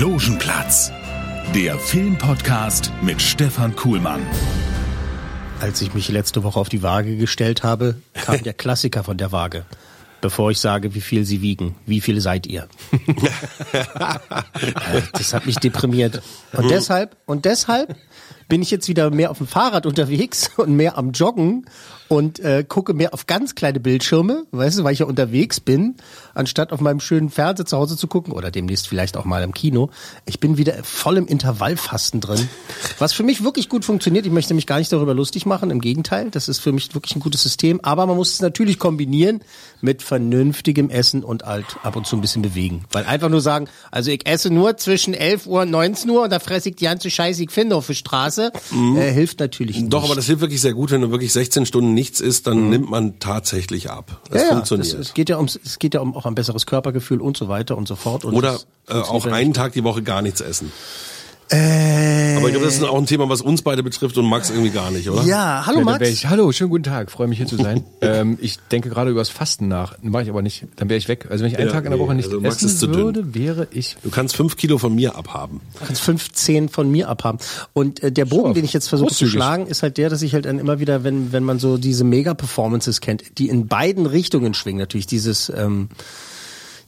Logenplatz, 0.00 0.90
der 1.54 1.78
Filmpodcast 1.78 2.90
mit 3.02 3.20
Stefan 3.20 3.76
Kuhlmann. 3.76 4.22
Als 5.60 5.82
ich 5.82 5.92
mich 5.92 6.08
letzte 6.08 6.42
Woche 6.42 6.58
auf 6.58 6.70
die 6.70 6.82
Waage 6.82 7.18
gestellt 7.18 7.64
habe, 7.64 7.96
kam 8.14 8.42
der 8.42 8.54
Klassiker 8.54 9.04
von 9.04 9.18
der 9.18 9.30
Waage. 9.30 9.66
Bevor 10.20 10.50
ich 10.50 10.58
sage, 10.58 10.94
wie 10.94 11.00
viel 11.00 11.24
sie 11.24 11.40
wiegen, 11.40 11.74
wie 11.86 12.00
viele 12.00 12.20
seid 12.20 12.46
ihr? 12.46 12.68
das 15.12 15.32
hat 15.32 15.46
mich 15.46 15.56
deprimiert. 15.56 16.22
Und 16.52 16.70
deshalb, 16.70 17.16
und 17.26 17.44
deshalb 17.44 17.96
bin 18.50 18.60
ich 18.60 18.70
jetzt 18.70 18.88
wieder 18.88 19.10
mehr 19.10 19.30
auf 19.30 19.38
dem 19.38 19.46
Fahrrad 19.46 19.86
unterwegs 19.86 20.50
und 20.58 20.76
mehr 20.76 20.98
am 20.98 21.12
Joggen 21.12 21.64
und 22.08 22.40
äh, 22.40 22.64
gucke 22.66 22.92
mehr 22.92 23.14
auf 23.14 23.26
ganz 23.26 23.54
kleine 23.54 23.78
Bildschirme, 23.78 24.44
weißt 24.50 24.80
du, 24.80 24.84
weil 24.84 24.92
ich 24.92 24.98
ja 24.98 25.06
unterwegs 25.06 25.60
bin, 25.60 25.94
anstatt 26.34 26.72
auf 26.72 26.80
meinem 26.80 26.98
schönen 26.98 27.30
Fernseher 27.30 27.66
zu 27.66 27.76
Hause 27.76 27.96
zu 27.96 28.08
gucken 28.08 28.32
oder 28.32 28.50
demnächst 28.50 28.88
vielleicht 28.88 29.16
auch 29.16 29.24
mal 29.24 29.44
im 29.44 29.54
Kino. 29.54 29.90
Ich 30.26 30.40
bin 30.40 30.58
wieder 30.58 30.82
voll 30.82 31.16
im 31.16 31.28
Intervallfasten 31.28 32.20
drin, 32.20 32.48
was 32.98 33.12
für 33.12 33.22
mich 33.22 33.44
wirklich 33.44 33.68
gut 33.68 33.84
funktioniert. 33.84 34.26
Ich 34.26 34.32
möchte 34.32 34.54
mich 34.54 34.66
gar 34.66 34.78
nicht 34.78 34.92
darüber 34.92 35.14
lustig 35.14 35.46
machen, 35.46 35.70
im 35.70 35.80
Gegenteil, 35.80 36.30
das 36.30 36.48
ist 36.48 36.58
für 36.58 36.72
mich 36.72 36.92
wirklich 36.94 37.14
ein 37.14 37.20
gutes 37.20 37.44
System, 37.44 37.80
aber 37.82 38.04
man 38.06 38.16
muss 38.16 38.32
es 38.32 38.40
natürlich 38.40 38.80
kombinieren 38.80 39.40
mit 39.80 40.02
vernünftigem 40.10 40.90
Essen 40.90 41.22
und 41.22 41.44
halt 41.44 41.64
ab 41.84 41.94
und 41.94 42.04
zu 42.04 42.16
ein 42.16 42.20
bisschen 42.20 42.42
bewegen. 42.42 42.84
Weil 42.90 43.04
einfach 43.04 43.28
nur 43.28 43.40
sagen, 43.40 43.68
also 43.92 44.10
ich 44.10 44.26
esse 44.26 44.50
nur 44.50 44.76
zwischen 44.76 45.14
11 45.14 45.46
Uhr 45.46 45.62
und 45.62 45.70
19 45.70 46.10
Uhr 46.10 46.22
und 46.24 46.30
da 46.30 46.40
fresse 46.40 46.70
ich 46.70 46.74
die 46.74 46.86
ganze 46.86 47.10
Scheiße, 47.10 47.44
ich 47.44 47.52
finde 47.52 47.76
auf 47.76 47.86
der 47.86 47.94
Straße, 47.94 48.50
äh, 48.96 49.12
hilft 49.12 49.38
natürlich 49.38 49.76
nicht. 49.78 49.92
Doch, 49.92 50.02
aber 50.02 50.16
das 50.16 50.26
hilft 50.26 50.40
wirklich 50.40 50.60
sehr 50.60 50.74
gut, 50.74 50.90
wenn 50.90 51.00
du 51.00 51.12
wirklich 51.12 51.32
16 51.32 51.64
Stunden 51.64 51.94
nichts 51.94 52.20
isst, 52.20 52.48
dann 52.48 52.70
nimmt 52.70 52.90
man 52.90 53.20
tatsächlich 53.20 53.88
ab. 53.88 54.20
Das 54.30 54.42
ja, 54.42 54.48
funktioniert. 54.48 54.92
Das, 54.94 55.00
es 55.00 55.14
geht 55.14 55.28
ja 55.28 55.36
ums, 55.36 55.60
es 55.64 55.78
geht 55.78 55.94
ja 55.94 56.00
um 56.00 56.16
auch 56.16 56.26
ein 56.26 56.34
besseres 56.34 56.66
Körpergefühl 56.66 57.20
und 57.20 57.36
so 57.36 57.46
weiter 57.46 57.78
und 57.78 57.86
so 57.86 57.94
fort. 57.94 58.24
Und 58.24 58.34
Oder 58.34 58.58
äh, 58.88 58.94
auch 58.94 59.26
einen 59.26 59.54
Tag 59.54 59.74
die 59.74 59.84
Woche 59.84 60.02
gar 60.02 60.22
nichts 60.22 60.40
essen. 60.40 60.72
Äh, 61.52 62.36
Aber 62.36 62.46
ich 62.46 62.52
glaube, 62.52 62.64
das 62.66 62.76
ist 62.76 62.82
auch 62.84 62.96
ein 62.96 63.06
Thema, 63.06 63.28
was 63.28 63.40
uns 63.42 63.62
beide 63.62 63.82
betrifft 63.82 64.16
und 64.18 64.26
Max 64.26 64.50
irgendwie 64.50 64.70
gar 64.70 64.90
nicht, 64.92 65.10
oder? 65.10 65.22
ja, 65.24 65.64
hallo 65.66 65.80
Max. 65.80 66.08
ich, 66.08 66.26
hallo, 66.26 66.52
schönen 66.52 66.70
guten 66.70 66.84
Tag, 66.84 67.10
freue 67.10 67.26
mich 67.26 67.38
hier 67.38 67.46
zu 67.48 67.56
sein. 67.56 67.82
ähm, 68.00 68.38
ich 68.40 68.58
denke 68.70 68.88
gerade 68.88 69.10
über 69.10 69.20
das 69.20 69.30
Fasten 69.30 69.66
nach, 69.66 69.96
mache 70.00 70.22
ich 70.22 70.30
aber 70.30 70.42
nicht, 70.42 70.66
dann 70.76 70.88
wäre 70.88 70.98
ich 70.98 71.08
weg. 71.08 71.26
Also 71.28 71.42
wenn 71.44 71.50
ich 71.50 71.58
einen 71.58 71.66
Ja, 71.66 71.72
Tag 71.72 71.84
in 71.86 71.90
der 71.90 71.98
nee, 71.98 72.04
Woche 72.06 72.14
nicht 72.14 72.26
also 72.28 72.40
Max 72.40 72.56
essen 72.56 72.66
ist 72.68 72.78
zu 72.78 72.86
dünn. 72.86 73.04
würde, 73.04 73.34
wäre 73.34 73.66
ich 73.72 73.96
Du 74.04 74.10
kannst 74.10 74.36
fünf 74.36 74.56
Kilo 74.56 74.78
von 74.78 74.94
mir 74.94 75.16
abhaben. 75.16 75.60
Du 75.80 75.86
kannst 75.86 76.02
15 76.02 76.68
von 76.68 76.88
mir 76.90 77.08
abhaben. 77.08 77.38
Und 77.72 78.00
äh, 78.02 78.12
der 78.12 78.26
Bogen, 78.26 78.54
den 78.54 78.64
ich 78.64 78.72
jetzt 78.72 78.88
versuche 78.88 79.12
zu 79.12 79.26
schlagen, 79.26 79.66
ist 79.66 79.82
halt 79.82 79.96
der, 79.98 80.08
dass 80.08 80.22
ich 80.22 80.34
halt 80.34 80.44
dann 80.44 80.58
immer 80.60 80.78
wieder, 80.78 81.02
wenn, 81.02 81.32
wenn 81.32 81.42
man 81.42 81.58
so 81.58 81.78
diese 81.78 82.04
Mega-Performances 82.04 83.00
kennt, 83.00 83.38
die 83.38 83.48
in 83.48 83.66
beiden 83.66 84.06
Richtungen 84.06 84.54
schwingen, 84.54 84.78
natürlich 84.78 85.06
dieses, 85.08 85.50
ähm, 85.54 85.88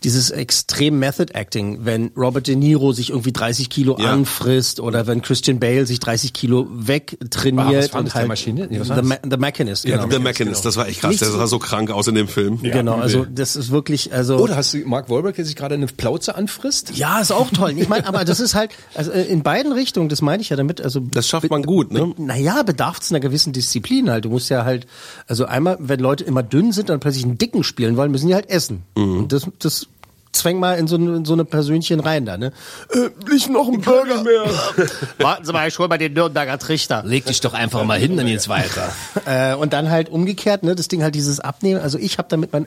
dieses 0.04 0.30
extrem 0.30 0.98
Method 0.98 1.32
Acting, 1.34 1.84
wenn 1.84 2.10
Robert 2.16 2.46
De 2.46 2.56
Niro 2.56 2.92
sich 2.92 3.10
irgendwie 3.10 3.32
30 3.32 3.70
Kilo 3.70 3.96
Ja. 3.98 4.12
anfrisst 4.12 4.80
oder 4.80 5.06
wenn 5.06 5.22
Christian 5.22 5.60
Bale 5.60 5.86
sich 5.86 6.00
30 6.00 6.32
Kilo 6.32 6.66
wegtrainiert 6.72 7.84
was 7.84 7.92
war 7.94 8.00
und 8.00 8.14
halt 8.14 8.28
Maschine? 8.28 8.66
Nee, 8.70 8.80
was 8.80 8.88
the? 8.88 9.02
Ma 9.02 9.16
the 9.28 9.36
Machinist, 9.36 9.84
Ja, 9.84 9.96
genau. 9.96 10.08
der 10.08 10.20
Mechanist, 10.20 10.64
das 10.64 10.76
war 10.76 10.88
echt 10.88 11.00
krass. 11.00 11.10
Nicht 11.10 11.22
Der 11.22 11.28
so- 11.30 11.38
sah 11.38 11.46
so 11.46 11.58
krank 11.58 11.90
aus 11.90 12.06
in 12.08 12.14
dem 12.14 12.28
Film. 12.28 12.60
Genau, 12.62 12.92
übel. 12.94 13.02
also 13.02 13.26
das 13.28 13.56
ist 13.56 13.70
wirklich, 13.70 14.12
also 14.12 14.36
Oder 14.38 14.56
hast 14.56 14.74
du 14.74 14.78
Mark 14.86 15.08
Wahlberg, 15.10 15.36
der 15.36 15.44
sich 15.44 15.56
gerade 15.56 15.74
eine 15.74 15.86
Plauze 15.86 16.34
anfrisst? 16.34 16.96
Ja, 16.96 17.20
ist 17.20 17.32
auch 17.32 17.50
toll. 17.50 17.74
Ich 17.76 17.88
meine, 17.88 18.06
aber 18.06 18.24
das 18.24 18.40
ist 18.40 18.54
halt, 18.54 18.70
also 18.94 19.10
äh, 19.10 19.22
in 19.24 19.42
beiden 19.42 19.72
Richtungen, 19.72 20.08
das 20.08 20.22
meine 20.22 20.42
ich 20.42 20.48
ja 20.50 20.56
damit, 20.56 20.80
also. 20.80 21.00
Das 21.00 21.28
schafft 21.28 21.48
man 21.50 21.62
gut, 21.62 21.92
ne? 21.92 22.12
Naja, 22.18 22.62
bedarf 22.62 22.98
es 23.00 23.10
einer 23.10 23.20
gewissen 23.20 23.52
Disziplin 23.52 24.10
halt. 24.10 24.24
Du 24.24 24.30
musst 24.30 24.48
ja 24.50 24.64
halt, 24.64 24.86
also 25.26 25.44
einmal, 25.44 25.76
wenn 25.80 26.00
Leute 26.00 26.24
immer 26.24 26.42
dünn 26.42 26.72
sind 26.72 26.90
und 26.90 27.00
plötzlich 27.00 27.24
einen 27.24 27.38
dicken 27.38 27.64
spielen 27.64 27.96
wollen, 27.96 28.10
müssen 28.10 28.28
die 28.28 28.34
halt 28.34 28.48
essen. 28.50 28.82
Mhm. 28.96 29.18
Und 29.18 29.32
das, 29.32 29.46
das 29.58 29.86
zwäng 30.32 30.58
mal 30.58 30.78
in 30.78 30.86
so, 30.86 30.96
eine- 30.96 31.16
in 31.16 31.24
so 31.24 31.34
eine 31.34 31.44
Persönchen 31.44 32.00
rein 32.00 32.24
da, 32.24 32.36
ne? 32.38 32.52
Äh, 32.90 33.10
nicht 33.30 33.48
noch 33.50 33.68
ein 33.68 33.80
Burger 33.80 34.22
mehr. 34.22 34.44
Warten 35.18 35.44
Sie 35.44 35.52
mal, 35.52 35.68
ich 35.68 35.78
hol 35.78 35.88
mal 35.88 35.98
den 35.98 36.14
Nürnberger 36.14 36.58
Trichter. 36.58 37.02
Leg 37.04 37.26
dich 37.26 37.40
doch 37.40 37.54
einfach 37.54 37.84
mal 37.84 37.98
hin, 37.98 38.16
dann 38.16 38.26
geht's 38.26 38.48
weiter. 38.48 38.92
Äh, 39.24 39.54
und 39.54 39.72
dann 39.72 39.90
halt 39.90 40.08
umgekehrt, 40.08 40.62
ne, 40.64 40.74
das 40.74 40.88
Ding 40.88 41.02
halt 41.02 41.14
dieses 41.14 41.38
Abnehmen. 41.38 41.80
Also 41.80 41.96
ich 41.98 42.18
habe 42.18 42.26
damit 42.28 42.52
mein, 42.52 42.66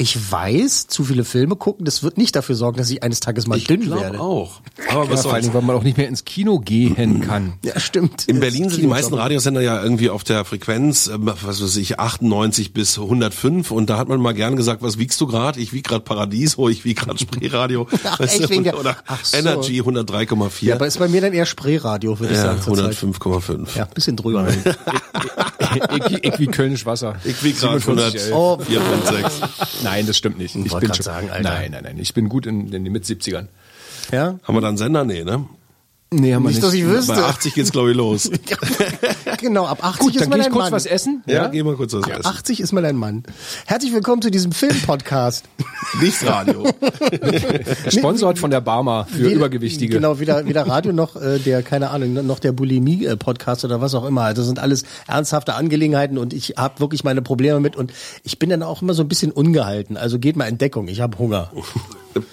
ich 0.00 0.30
weiß, 0.30 0.86
zu 0.86 1.02
viele 1.04 1.24
Filme 1.24 1.56
gucken, 1.56 1.84
das 1.84 2.02
wird 2.04 2.18
nicht 2.18 2.36
dafür 2.36 2.54
sorgen, 2.54 2.78
dass 2.78 2.88
ich 2.88 3.02
eines 3.02 3.18
Tages 3.20 3.46
mal 3.48 3.58
Ich 3.58 3.66
dünn 3.66 3.90
werde. 3.90 4.20
auch. 4.20 4.60
Aber 4.88 5.04
Ja, 5.04 5.10
was 5.10 5.22
vor 5.22 5.32
allen 5.34 5.42
soll's? 5.42 5.42
Dingen, 5.42 5.54
weil 5.54 5.62
man 5.62 5.76
auch 5.76 5.82
nicht 5.82 5.96
mehr 5.98 6.06
ins 6.08 6.24
Kino 6.24 6.60
gehen 6.60 7.20
kann. 7.26 7.54
Ja, 7.64 7.78
stimmt. 7.80 8.24
In 8.28 8.38
Berlin 8.40 8.68
sind 8.70 8.80
die 8.82 8.86
meisten. 8.86 9.14
Radiosender 9.14 9.60
ja 9.60 9.82
irgendwie 9.82 10.08
auf 10.10 10.22
der 10.24 10.44
Frequenz, 10.44 11.08
ähm, 11.08 11.26
was 11.42 11.60
weiß 11.62 11.76
ich, 11.76 11.98
98 11.98 12.72
bis 12.72 12.96
105 12.98 13.70
und 13.72 13.90
da 13.90 13.98
hat 13.98 14.08
man 14.08 14.20
mal 14.20 14.34
gern 14.34 14.54
gesagt, 14.56 14.82
was 14.82 14.98
wiegst 14.98 15.20
du 15.20 15.26
gerade? 15.26 15.58
Ich 15.60 15.72
wieg 15.72 15.84
gerade 15.86 16.04
Paradiso, 16.04 16.68
ich 16.68 16.84
wieg 16.84 16.98
gerade 17.00 17.18
Spreeradio. 17.18 17.88
Ach, 18.04 18.20
Weißt 18.20 18.40
echt, 18.40 18.50
wegen 18.50 18.64
der- 18.64 18.78
Oder 18.78 18.96
Ach 19.06 19.24
so. 19.24 19.36
Energy 19.36 19.80
103,4. 19.82 20.64
Ja, 20.64 20.74
aber 20.76 20.86
ist 20.86 20.98
bei 21.00 21.08
mir 21.08 21.20
dann 21.20 21.32
eher 21.32 21.46
Spreeradio, 21.46 22.20
würde 22.20 22.34
ich 22.34 22.38
ja, 22.38 22.56
sagen. 22.56 22.62
zurzeit. 22.62 22.94
105,5. 22.94 23.76
Ja, 23.76 23.84
bisschen 23.86 24.16
drüber. 24.16 24.46
ich, 25.74 26.24
ich 26.24 26.38
wie 26.38 26.46
Kölnisch 26.46 26.86
Wasser. 26.86 27.16
Ich 27.24 27.42
wieg 27.42 27.58
gerade 27.58 27.80
47, 27.80 28.32
104,6. 28.32 28.34
Oh. 28.34 28.58
Nein, 29.82 30.06
das 30.06 30.16
stimmt 30.16 30.38
nicht. 30.38 30.54
Ich 30.54 30.70
wollte 30.70 30.86
bin 30.86 30.94
schon, 30.94 31.04
sagen, 31.04 31.30
Alter. 31.30 31.48
Nein, 31.48 31.70
nein, 31.72 31.84
nein. 31.84 31.98
Ich 31.98 32.14
bin 32.14 32.28
gut 32.28 32.46
in, 32.46 32.72
in 32.72 32.84
den 32.84 32.92
Mit-70ern. 32.92 33.46
Ja? 34.12 34.38
Haben 34.42 34.54
wir 34.54 34.60
da 34.60 34.68
einen 34.68 34.78
Sender? 34.78 35.04
Nee, 35.04 35.24
ne? 35.24 35.46
Nee, 36.10 36.34
haben 36.34 36.42
wir 36.42 36.48
Nicht, 36.48 36.62
dass 36.62 36.72
ich 36.72 36.86
wüsste. 36.86 37.12
Bei 37.12 37.22
80 37.24 37.54
geht's 37.54 37.72
glaube 37.72 37.90
ich 37.90 37.96
los. 37.96 38.30
genau, 39.38 39.66
ab 39.66 39.78
80 39.84 40.00
Gut, 40.00 40.14
ist 40.14 40.20
dann 40.22 40.28
man 40.30 40.38
gehe 40.38 40.42
ich 40.42 40.46
ein 40.46 40.52
kurz 40.52 40.64
Mann. 40.64 40.72
was 40.72 40.86
essen. 40.86 41.22
Ja, 41.26 41.46
geh 41.48 41.62
mal 41.62 41.74
kurz 41.76 41.92
was 41.92 42.04
Ab 42.04 42.10
essen. 42.18 42.26
80 42.26 42.60
ist 42.60 42.72
man 42.72 42.84
ein 42.84 42.96
Mann. 42.96 43.22
Herzlich 43.66 43.92
willkommen 43.92 44.20
zu 44.22 44.30
diesem 44.30 44.52
Film-Podcast. 44.52 45.44
Nicht 46.00 46.24
Radio. 46.26 46.66
Sponsort 47.90 48.38
von 48.38 48.50
der 48.50 48.60
Barmer 48.60 49.06
für 49.06 49.20
Weder- 49.20 49.36
Übergewichtige. 49.36 49.94
Genau, 49.94 50.18
weder, 50.20 50.46
weder 50.46 50.66
Radio 50.66 50.92
noch 50.92 51.16
äh, 51.16 51.38
der, 51.38 51.62
keine 51.62 51.90
Ahnung, 51.90 52.26
noch 52.26 52.38
der 52.38 52.52
Bulimie-Podcast 52.52 53.64
oder 53.64 53.80
was 53.80 53.94
auch 53.94 54.04
immer. 54.04 54.22
Also 54.22 54.42
das 54.42 54.46
sind 54.46 54.58
alles 54.58 54.84
ernsthafte 55.06 55.54
Angelegenheiten 55.54 56.18
und 56.18 56.32
ich 56.32 56.54
habe 56.56 56.80
wirklich 56.80 57.04
meine 57.04 57.22
Probleme 57.22 57.60
mit 57.60 57.76
und 57.76 57.92
ich 58.24 58.38
bin 58.38 58.50
dann 58.50 58.62
auch 58.62 58.82
immer 58.82 58.94
so 58.94 59.02
ein 59.02 59.08
bisschen 59.08 59.32
ungehalten. 59.32 59.96
Also 59.96 60.18
geht 60.18 60.36
mal 60.36 60.46
in 60.46 60.58
Deckung, 60.58 60.88
ich 60.88 61.00
habe 61.00 61.18
Hunger. 61.18 61.50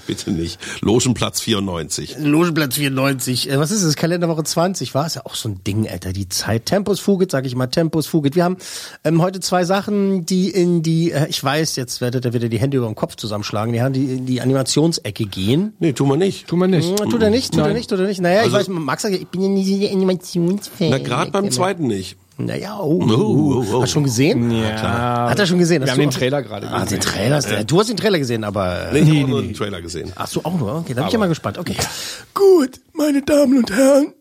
Bitte 0.08 0.32
nicht. 0.32 0.60
Logenplatz 0.82 1.42
94. 1.42 2.16
Logenplatz 2.20 2.76
94. 2.76 3.52
Äh, 3.52 3.60
was 3.60 3.70
ist 3.70 3.84
es? 3.84 3.96
Kalenderwoche 3.96 4.44
20 4.44 4.96
war 4.96 5.06
es 5.06 5.16
ja 5.16 5.26
auch 5.26 5.36
so 5.36 5.50
ein 5.50 5.64
Ding, 5.64 5.88
Alter. 5.88 6.12
Die 6.12 6.28
Zeit. 6.28 6.66
Tempus 6.96 7.00
Fugit, 7.02 7.32
sag 7.32 7.46
ich 7.46 7.56
mal. 7.56 7.68
Tempus 7.68 8.08
Fugit. 8.08 8.36
Wir 8.36 8.44
haben 8.46 8.58
ähm, 9.04 9.22
heute 9.22 9.40
zwei 9.42 9.66
Sachen, 9.66 10.26
die 10.26 10.50
in 10.50 10.82
die, 10.82 11.12
äh, 11.12 11.28
ich 11.28 11.44
weiß, 11.44 11.76
jetzt 11.76 12.00
werdet 12.02 12.24
ihr 12.26 12.34
wieder 12.34 12.48
die 12.48 12.58
Hände 12.60 12.78
über 12.78 12.86
den 12.88 12.96
Kopf 12.96 13.16
zusammenschlagen, 13.16 13.74
die 13.74 13.82
haben 13.82 13.94
die 13.94 14.06
in 14.06 14.26
die 14.26 14.40
Animationsecke 14.42 15.26
gehen. 15.26 15.74
Nee, 15.80 15.92
tun 15.94 16.08
wir 16.10 16.16
nicht. 16.18 16.48
Tun 16.48 16.60
wir 16.60 16.68
nicht. 16.68 16.88
Hm, 17.00 17.10
Tut 17.10 17.22
er 17.22 17.30
nicht, 17.30 17.54
tut 17.54 17.66
er 17.66 17.74
nicht, 17.74 17.90
tut 17.90 18.00
er 18.00 18.08
nicht. 18.08 18.22
Naja, 18.22 18.42
Also- 18.42 18.50
ich 18.58 18.62
weiß, 18.62 18.68
Max 18.70 19.02
sagt, 19.04 19.14
ich 19.16 19.28
bin 19.28 19.42
ja 19.42 19.48
nie 19.50 19.80
der 19.80 19.92
Animationsfan. 19.92 20.90
Na, 20.90 20.98
gerade 21.00 21.32
beim 21.32 21.52
zweiten 21.52 21.88
nicht. 21.88 22.16
Naja, 22.38 22.80
oh, 22.82 23.02
Oh, 23.02 23.12
oh, 23.14 23.66
oh. 23.74 23.82
Hast 23.82 23.92
du 23.92 23.94
schon 23.94 24.04
gesehen? 24.04 24.52
Ja. 24.52 25.30
Hat 25.30 25.40
er 25.40 25.46
schon 25.46 25.58
gesehen? 25.60 25.82
Wir 25.82 25.88
Hast 25.92 25.98
haben 25.98 26.04
du 26.04 26.10
den 26.10 26.12
Trailer 26.20 26.42
gerade 26.44 26.68
Ah, 26.68 26.80
den 26.80 26.84
gesehen. 26.86 27.00
Trailer, 27.02 27.38
ist 27.38 27.50
der- 27.50 27.64
du 27.64 27.80
hast 27.80 27.90
den 27.90 27.96
Trailer 27.98 28.20
gesehen, 28.20 28.44
aber... 28.44 28.90
Nee, 28.92 29.00
ich 29.00 29.10
habe 29.22 29.30
nur 29.30 29.42
den 29.42 29.54
Trailer 29.54 29.82
gesehen. 29.82 30.12
Ach 30.16 30.28
so, 30.28 30.42
auch 30.44 30.58
nur? 30.58 30.76
Okay, 30.76 30.94
dann 30.94 31.04
bin 31.04 31.08
ich 31.08 31.14
ja 31.14 31.20
mal 31.20 31.30
gespannt. 31.30 31.58
Okay. 31.58 31.76
Gut, 32.34 32.80
meine 32.94 33.22
Damen 33.22 33.58
und 33.60 33.72
Herren. 33.72 34.14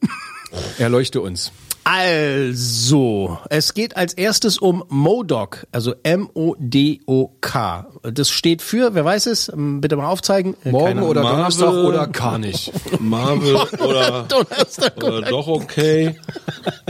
Erleuchte 0.79 1.21
uns. 1.21 1.51
Also, 1.85 3.39
es 3.51 3.75
geht 3.75 3.97
als 3.97 4.15
erstes 4.15 4.57
um 4.57 4.85
MODOK, 4.89 5.67
also 5.71 5.95
M-O-D-O-K. 6.03 7.87
Das 8.03 8.31
steht 8.31 8.63
für, 8.63 8.95
wer 8.95 9.05
weiß 9.05 9.27
es, 9.27 9.51
Ähm, 9.51 9.83
bitte 9.83 9.97
mal 9.97 10.07
aufzeigen. 10.09 10.57
Äh, 10.65 10.71
Morgen 10.71 10.87
keine 10.87 11.05
oder 11.05 11.23
Marvel. 11.23 11.37
Donnerstag 11.37 11.73
oder 11.73 12.07
gar 12.13 12.39
nicht. 12.39 12.73
Marvel 13.01 13.57
oder, 13.81 14.23
Donnerstag 14.23 14.97
oder 14.97 15.23
doch 15.23 15.47
okay. 15.47 16.17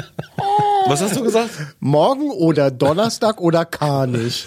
Was 0.86 1.00
hast 1.00 1.16
du 1.16 1.24
gesagt? 1.24 1.50
Morgen 1.80 2.30
oder 2.30 2.70
Donnerstag 2.70 3.40
oder 3.40 3.64
gar 3.64 4.06
nicht. 4.06 4.46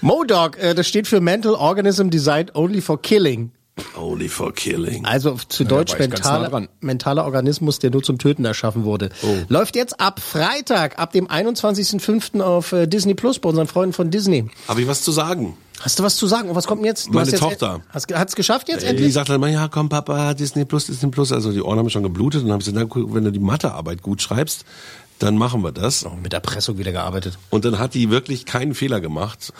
MODOK, 0.00 0.58
äh, 0.58 0.74
das 0.74 0.86
steht 0.86 1.08
für 1.08 1.20
Mental 1.20 1.54
Organism 1.54 2.08
Designed 2.08 2.54
Only 2.54 2.80
for 2.80 3.02
Killing. 3.02 3.50
Only 3.96 4.28
for 4.28 4.52
killing. 4.52 5.04
Also 5.06 5.36
zu 5.48 5.64
da 5.64 5.76
Deutsch 5.76 5.96
ganz 5.96 6.22
nah 6.22 6.66
mentaler, 6.80 7.24
Organismus, 7.24 7.78
der 7.78 7.90
nur 7.90 8.02
zum 8.02 8.18
Töten 8.18 8.44
erschaffen 8.44 8.84
wurde. 8.84 9.10
Oh. 9.22 9.34
Läuft 9.48 9.76
jetzt 9.76 9.98
ab 9.98 10.20
Freitag, 10.20 10.98
ab 10.98 11.12
dem 11.12 11.26
21.05. 11.26 12.40
auf 12.42 12.72
äh, 12.72 12.86
Disney 12.86 13.14
Plus 13.14 13.38
bei 13.38 13.48
unseren 13.48 13.66
Freunden 13.66 13.94
von 13.94 14.10
Disney. 14.10 14.46
Habe 14.68 14.82
ich 14.82 14.88
was 14.88 15.02
zu 15.02 15.10
sagen? 15.10 15.56
Hast 15.80 15.98
du 15.98 16.02
was 16.02 16.16
zu 16.16 16.26
sagen? 16.26 16.48
Und 16.50 16.54
was 16.54 16.66
kommt 16.66 16.80
denn 16.82 16.86
jetzt? 16.86 17.06
Du 17.06 17.12
Meine 17.12 17.22
hast 17.22 17.32
jetzt, 17.32 17.40
Tochter. 17.40 17.80
Hast, 17.88 18.14
hat's 18.14 18.36
geschafft 18.36 18.68
jetzt 18.68 18.82
Die 18.82 18.86
endlich? 18.86 19.12
sagt 19.12 19.30
dann 19.30 19.36
immer, 19.36 19.48
ja 19.48 19.68
komm 19.68 19.88
Papa, 19.88 20.34
Disney 20.34 20.64
Plus, 20.64 20.86
Disney 20.86 21.10
Plus. 21.10 21.32
Also 21.32 21.50
die 21.50 21.62
Ohren 21.62 21.78
haben 21.78 21.90
schon 21.90 22.02
geblutet 22.02 22.42
und 22.42 22.48
dann 22.48 22.54
habe 22.54 22.62
ich 22.62 22.72
gesagt, 22.72 22.92
na, 22.94 23.14
wenn 23.14 23.24
du 23.24 23.32
die 23.32 23.40
Mathearbeit 23.40 24.02
gut 24.02 24.22
schreibst, 24.22 24.64
dann 25.18 25.36
machen 25.36 25.62
wir 25.62 25.72
das. 25.72 26.04
Mit 26.22 26.32
Erpressung 26.34 26.78
wieder 26.78 26.92
gearbeitet. 26.92 27.38
Und 27.50 27.64
dann 27.64 27.78
hat 27.78 27.94
die 27.94 28.10
wirklich 28.10 28.44
keinen 28.44 28.74
Fehler 28.74 29.00
gemacht. 29.00 29.52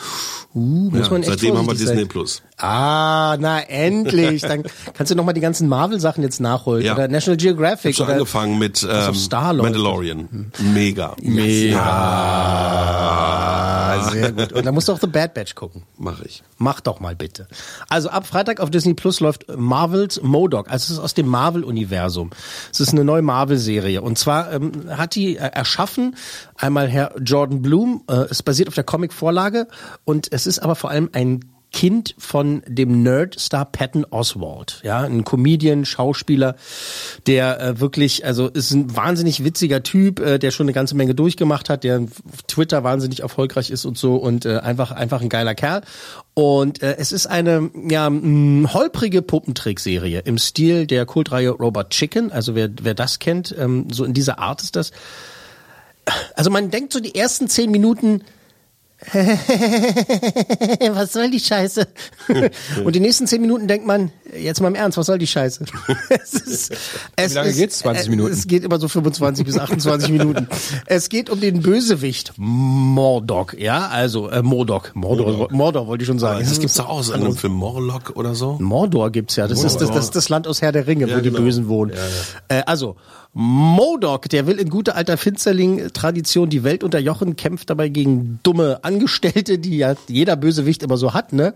Uh, 0.55 0.91
muss 0.91 1.07
Ja, 1.07 1.11
man 1.13 1.23
echt 1.23 1.31
seitdem 1.31 1.57
haben 1.57 1.67
wir 1.67 1.75
Disney 1.75 1.97
sein. 2.01 2.09
Plus. 2.09 2.43
Ah, 2.59 3.37
na 3.41 3.61
endlich. 3.61 4.43
Dann 4.53 4.65
kannst 4.95 5.11
du 5.11 5.15
noch 5.17 5.25
mal 5.25 5.33
die 5.33 5.41
ganzen 5.41 5.69
Marvel-Sachen 5.69 6.23
jetzt 6.23 6.41
nachholen. 6.41 6.85
Ja. 6.85 6.93
Oder 6.95 7.09
National 7.09 7.37
Ich 7.39 7.43
Geographic. 7.43 7.85
habe 7.87 7.95
schon 7.95 8.05
oder 8.07 8.15
angefangen 8.15 8.59
mit 8.59 8.87
ähm, 8.89 9.15
Star-Lord. 9.15 9.65
Mandalorian. 9.65 10.53
Mega. 10.59 11.17
Ah, 13.95 14.11
sehr 14.11 14.33
gut. 14.33 14.53
Und 14.53 14.65
dann 14.67 14.75
musst 14.75 14.89
du 14.89 14.93
auch 14.93 15.01
The 15.01 15.07
Bad 15.07 15.35
Batch 15.35 15.55
gucken. 15.55 15.83
Mache 15.99 16.25
ich. 16.27 16.43
Mach 16.59 16.81
doch 16.81 17.01
mal 17.01 17.15
bitte. 17.17 17.47
Also 17.89 18.09
ab 18.11 18.27
Freitag 18.27 18.61
auf 18.61 18.71
Disney 18.71 18.95
Plus 18.95 19.21
läuft 19.21 19.47
Marvels 19.57 20.21
Modoc. 20.23 20.71
Also 20.71 20.85
es 20.85 20.91
ist 20.91 20.99
aus 20.99 21.15
dem 21.15 21.27
Marvel-Universum. 21.29 22.31
Es 22.71 22.81
ist 22.81 22.91
eine 22.93 23.05
neue 23.05 23.23
Marvel-Serie. 23.23 24.03
Und 24.03 24.19
zwar 24.19 24.53
ähm, 24.53 24.73
hat 24.91 25.15
die 25.15 25.37
äh, 25.37 25.51
erschaffen 25.53 26.17
einmal 26.57 26.89
Herr 26.89 27.15
Jordan 27.21 27.63
Bloom. 27.63 28.05
Äh, 28.09 28.27
es 28.31 28.43
basiert 28.43 28.69
auf 28.69 28.75
der 28.75 28.85
Comic-Vorlage 28.85 29.69
und 30.05 30.33
es 30.33 30.47
ist 30.47 30.59
aber 30.59 30.75
vor 30.75 30.91
allem 30.91 31.11
ein 31.13 31.41
Kind 31.73 32.15
von 32.19 32.63
dem 32.67 33.03
Nerdstar 33.03 33.65
Patton 33.65 34.05
Oswald, 34.11 34.81
ja, 34.85 35.01
ein 35.01 35.25
Comedian, 35.25 35.87
Schauspieler, 35.87 36.55
der 37.27 37.61
äh, 37.61 37.81
wirklich, 37.81 38.27
also 38.27 38.49
ist 38.49 38.73
ein 38.73 38.95
wahnsinnig 38.95 39.43
witziger 39.43 39.83
Typ, 39.83 40.21
äh, 40.21 40.39
der 40.39 40.51
schon 40.51 40.67
eine 40.67 40.75
ganze 40.75 40.95
Menge 40.95 41.15
durchgemacht 41.15 41.71
hat, 41.71 41.83
der 41.83 42.01
auf 42.01 42.43
Twitter 42.47 42.85
wahnsinnig 42.85 43.21
erfolgreich 43.21 43.71
ist 43.71 43.87
und 43.87 43.97
so 43.97 44.17
und 44.17 44.45
äh, 44.45 44.59
einfach 44.59 44.91
einfach 44.91 45.23
ein 45.23 45.31
geiler 45.31 45.55
Kerl. 45.55 45.81
Und 46.35 46.83
äh, 46.83 46.97
es 46.99 47.11
ist 47.11 47.27
eine 47.27 47.71
ja 47.89 48.11
holprige 48.11 49.23
Puppentrickserie 49.23 50.21
im 50.21 50.37
Stil 50.37 50.87
der 50.87 51.07
Kultreihe 51.07 51.51
Robot 51.51 51.89
Chicken. 51.91 52.31
Also 52.31 52.55
wer 52.55 52.69
wer 52.83 52.95
das 52.95 53.19
kennt, 53.19 53.55
ähm, 53.59 53.89
so 53.91 54.05
in 54.05 54.13
dieser 54.13 54.39
Art 54.39 54.63
ist 54.63 54.77
das. 54.77 54.93
Also 56.35 56.51
man 56.51 56.71
denkt 56.71 56.93
so 56.93 57.01
die 57.01 57.15
ersten 57.15 57.49
zehn 57.49 57.71
Minuten 57.71 58.23
was 60.93 61.13
soll 61.13 61.31
die 61.31 61.41
Scheiße? 61.41 61.89
Und 62.85 62.95
die 62.95 63.01
nächsten 63.01 63.27
zehn 63.27 63.41
Minuten 63.41 63.67
denkt 63.67 63.85
man, 63.85 64.13
jetzt 64.37 64.61
mal 64.61 64.69
im 64.69 64.75
Ernst, 64.75 64.99
was 64.99 65.07
soll 65.07 65.19
die 65.19 65.27
Scheiße? 65.27 65.65
es 66.09 66.35
ist, 66.35 66.73
es 67.17 67.31
Wie 67.31 67.35
lange 67.35 67.51
ist, 67.51 67.57
geht's? 67.57 67.79
20 67.79 68.09
Minuten? 68.11 68.33
Es 68.33 68.47
geht 68.47 68.65
immer 68.65 68.79
so 68.79 68.89
25 68.89 69.45
bis 69.45 69.59
28 69.59 70.11
Minuten. 70.11 70.49
Es 70.87 71.09
geht 71.09 71.31
um 71.31 71.41
den 71.41 71.63
Bösewicht 71.63 72.33
Mordok, 72.37 73.59
ja, 73.59 73.89
also 73.89 74.29
äh, 74.29 74.43
Mordok, 74.43 74.93
Mordor, 74.95 75.49
Mordor, 75.53 75.87
wollte 75.87 76.03
ich 76.03 76.09
schon 76.09 76.19
sagen. 76.19 76.41
Das 76.41 76.61
gibt's 76.61 76.75
doch 76.75 76.89
auch 76.89 77.03
so 77.03 77.13
in 77.13 77.23
einem 77.23 77.37
Film 77.37 77.53
Morlock 77.53 78.13
oder 78.15 78.35
so. 78.35 78.57
Mordor 78.61 79.11
gibt's 79.11 79.37
ja. 79.37 79.47
Das 79.47 79.63
ist 79.65 79.81
das, 79.81 79.91
das, 79.91 80.05
ist 80.07 80.17
das 80.17 80.29
Land 80.29 80.47
aus 80.47 80.63
Herr 80.63 80.73
der 80.73 80.87
Ringe, 80.87 81.11
wo 81.11 81.17
die 81.17 81.31
genau. 81.31 81.41
Bösen 81.41 81.69
wohnen. 81.69 81.93
Äh, 82.49 82.63
also 82.67 82.97
Modok, 83.35 84.29
der 84.29 84.47
will 84.47 84.59
in 84.59 84.69
guter 84.69 84.95
alter 84.95 85.17
Finsterling-Tradition 85.17 86.51
die 86.51 86.65
Welt 86.65 86.85
unterjochen, 86.85 87.35
kämpft 87.35 87.71
dabei 87.71 87.89
gegen 87.89 88.41
dumme 88.43 88.81
Angestellte, 88.83 89.59
die 89.59 89.79
ja 89.79 89.95
jeder 90.07 90.37
Bösewicht 90.37 90.83
immer 90.83 90.99
so 90.99 91.15
hat, 91.15 91.33
ne? 91.33 91.55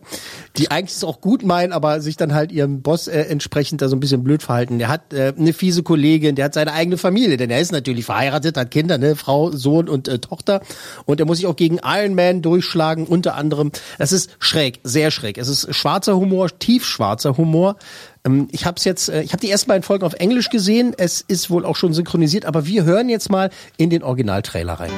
Die 0.57 0.71
eigentlich 0.71 0.97
es 0.97 1.05
auch 1.05 1.21
gut 1.21 1.45
meinen, 1.45 1.75
aber 1.75 2.01
sich 2.01 2.17
dann 2.17 2.33
halt 2.33 2.51
ihrem 2.67 2.83
Boss 2.83 3.09
äh, 3.09 3.21
entsprechend 3.23 3.83
da 3.83 3.89
so 3.89 3.97
ein 3.97 4.01
bisschen 4.01 4.25
blöd 4.25 4.43
verhalten. 4.43 4.79
Der 4.79 4.89
hat 4.89 5.13
äh, 5.13 5.33
eine 5.37 5.53
fiese 5.53 5.83
Kollegin, 5.83 6.35
der 6.35 6.47
hat 6.47 6.55
seine 6.55 6.73
eigene 6.73 6.99
Familie, 6.99 7.37
denn 7.37 7.51
er 7.51 7.61
ist 7.61 7.73
natürlich 7.73 8.05
verheiratet, 8.05 8.57
hat 8.57 8.71
Kinder, 8.71 8.99
ne? 8.99 9.17
Frau, 9.17 9.53
Sohn 9.53 9.89
und 9.89 10.09
äh, 10.09 10.19
Tochter. 10.19 10.61
Und 11.05 11.21
er 11.21 11.27
muss 11.27 11.39
sich 11.39 11.47
auch 11.47 11.57
gegen 11.57 11.79
Iron 11.85 12.15
Man 12.15 12.43
durchschlagen, 12.43 13.07
unter 13.07 13.35
anderem. 13.35 13.73
Es 13.99 14.13
ist 14.13 14.31
schräg, 14.39 14.81
sehr 14.83 15.11
schräg. 15.11 15.39
Es 15.39 15.49
ist 15.49 15.75
schwarzer 15.75 16.17
Humor, 16.17 16.49
tiefschwarzer 16.59 17.37
Humor. 17.37 17.77
Ähm, 18.27 18.49
Ich 18.51 18.67
habe 18.67 18.77
es 18.77 18.85
jetzt, 18.85 19.09
äh, 19.09 19.23
ich 19.23 19.33
habe 19.33 19.41
die 19.41 19.51
ersten 19.51 19.69
beiden 19.69 19.83
Folgen 19.83 20.05
auf 20.05 20.15
Englisch 20.15 20.51
gesehen. 20.51 20.93
Es 20.99 21.25
ist 21.27 21.49
wohl 21.49 21.65
auch 21.65 21.77
schon 21.77 21.95
synchronisiert, 21.95 22.45
aber 22.45 22.67
wir 22.67 22.85
hören 22.85 23.09
jetzt 23.09 23.31
mal 23.31 23.51
in 23.77 23.89
den 23.91 24.03
Originaltrailer 24.03 24.75
rein. 24.75 24.91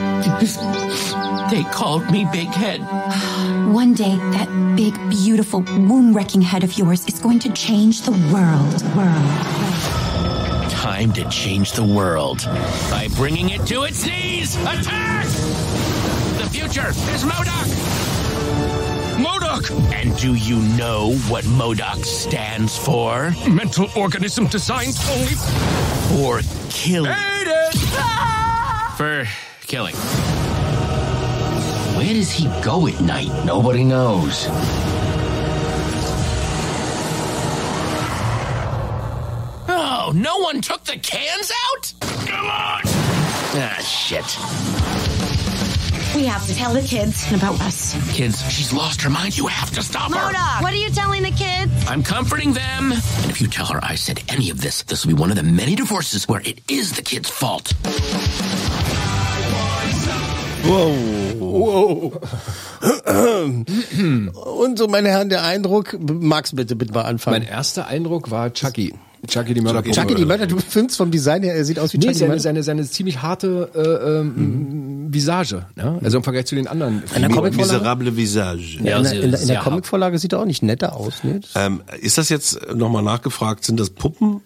They 1.51 1.65
called 1.73 2.11
me 2.11 2.29
Big 2.33 2.49
Head. 2.55 2.81
One 3.73 3.95
day, 3.95 4.19
that 4.33 4.49
big, 4.77 4.95
beautiful, 5.11 5.63
womb-wrecking 5.63 6.43
head 6.43 6.65
of 6.65 6.73
yours 6.73 7.07
is 7.07 7.21
going 7.21 7.39
to 7.41 7.51
change 7.53 8.03
the 8.03 8.13
world. 8.33 8.83
World. 8.97 10.71
Time 10.71 11.13
to 11.15 11.29
change 11.29 11.73
the 11.73 11.83
world 11.83 12.47
by 12.91 13.09
bringing 13.17 13.51
it 13.51 13.67
to 13.67 13.85
its 13.85 14.05
knees. 14.07 14.57
Attack! 14.57 15.27
The 16.39 16.49
future 16.51 16.91
is 17.15 17.25
Modoc. 17.25 18.08
Modoc! 19.19 19.71
And 19.93 20.17
do 20.17 20.35
you 20.35 20.61
know 20.77 21.15
what 21.29 21.45
Modoc 21.47 22.05
stands 22.05 22.77
for? 22.77 23.35
Mental 23.49 23.89
organism 23.97 24.47
designed 24.47 24.97
only 25.11 25.35
for 26.09 26.41
killing. 26.71 27.13
For 28.97 29.25
killing. 29.67 29.95
Where 31.97 32.15
does 32.15 32.31
he 32.31 32.47
go 32.63 32.87
at 32.87 33.01
night? 33.01 33.45
Nobody 33.45 33.83
knows. 33.83 34.47
Oh, 39.69 40.13
no 40.15 40.39
one 40.39 40.61
took 40.61 40.85
the 40.85 40.97
cans 40.97 41.51
out? 41.73 41.93
Come 42.01 42.47
on! 42.47 42.83
Ah, 43.55 43.79
shit. 43.83 44.88
We 46.19 46.27
have 46.27 46.45
to 46.49 46.55
tell 46.57 46.75
the 46.75 46.83
kids 46.83 47.31
about 47.33 47.61
us. 47.61 47.95
Kids, 48.13 48.43
she's 48.51 48.73
lost 48.73 49.01
her 49.03 49.09
mind. 49.09 49.39
You 49.39 49.47
have 49.47 49.71
to 49.71 49.83
stop 49.85 50.11
her. 50.11 50.17
Modoc, 50.17 50.63
what 50.63 50.73
are 50.73 50.77
you 50.77 50.91
telling 50.91 51.23
the 51.23 51.31
kids? 51.31 51.71
I'm 51.87 52.03
comforting 52.03 52.55
them. 52.55 52.91
And 52.91 53.31
if 53.31 53.41
you 53.41 53.47
tell 53.47 53.67
her 53.67 53.79
I 53.85 53.95
said 53.95 54.21
any 54.29 54.51
of 54.51 54.61
this, 54.61 54.83
this 54.83 55.07
will 55.07 55.15
be 55.15 55.21
one 55.21 55.31
of 55.31 55.37
the 55.37 55.45
many 55.45 55.77
divorces 55.77 56.27
where 56.27 56.41
it 56.41 56.61
is 56.69 56.95
the 56.95 57.03
kid's 57.03 57.31
fault. 57.31 57.73
Und 64.59 64.77
so, 64.77 64.89
meine 64.89 65.09
Herren, 65.11 65.29
der 65.29 65.45
Eindruck, 65.45 65.97
Max, 66.01 66.53
bitte, 66.53 66.75
bitte 66.75 66.93
mal 66.95 67.03
anfangen. 67.03 67.43
Mein 67.43 67.49
erster 67.49 67.87
Eindruck 67.87 68.33
war 68.33 68.53
Chucky. 68.53 68.93
Chucky 69.27 69.55
die 69.55 69.61
Mörderpuppe. 69.61 69.95
Chucky 69.95 70.15
die 70.15 70.25
Mörder, 70.25 70.47
du 70.47 70.59
findest 70.59 70.97
vom 70.97 71.11
Design 71.11 71.43
her, 71.43 71.55
er 71.55 71.65
sieht 71.65 71.79
aus 71.79 71.93
wie 71.93 71.99
Nee, 71.99 72.07
Chucky 72.07 72.13
die 72.15 72.19
seine, 72.19 72.29
Mörder. 72.31 72.43
seine, 72.43 72.63
seine 72.63 72.85
ziemlich 72.85 73.21
harte 73.21 73.71
äh, 73.75 74.21
ähm, 74.21 74.88
Visage. 75.13 75.67
Ja? 75.77 75.99
Also 76.03 76.19
im 76.19 76.25
Vergleich 76.25 76.47
zu 76.47 76.55
den 76.55 76.67
anderen. 76.67 77.03
In 77.15 77.23
der 77.23 77.31
Comicvorlage? 77.31 77.57
Miserable 77.57 78.17
Visage. 78.17 78.79
Ja, 78.83 78.99
in 78.99 79.03
der, 79.05 79.13
in 79.23 79.31
der, 79.33 79.41
in 79.41 79.49
der 79.49 79.61
Comicvorlage 79.61 80.19
sieht 80.19 80.33
er 80.33 80.41
auch 80.41 80.45
nicht 80.45 80.63
netter 80.63 80.97
aus, 80.97 81.25
ne? 81.25 81.41
Ähm, 81.55 81.83
ist 82.01 82.19
das 82.19 82.29
jetzt 82.29 82.75
nochmal 82.75 83.03
nachgefragt, 83.03 83.65
sind 83.65 83.79
das 83.81 83.91
Puppen 83.91 84.41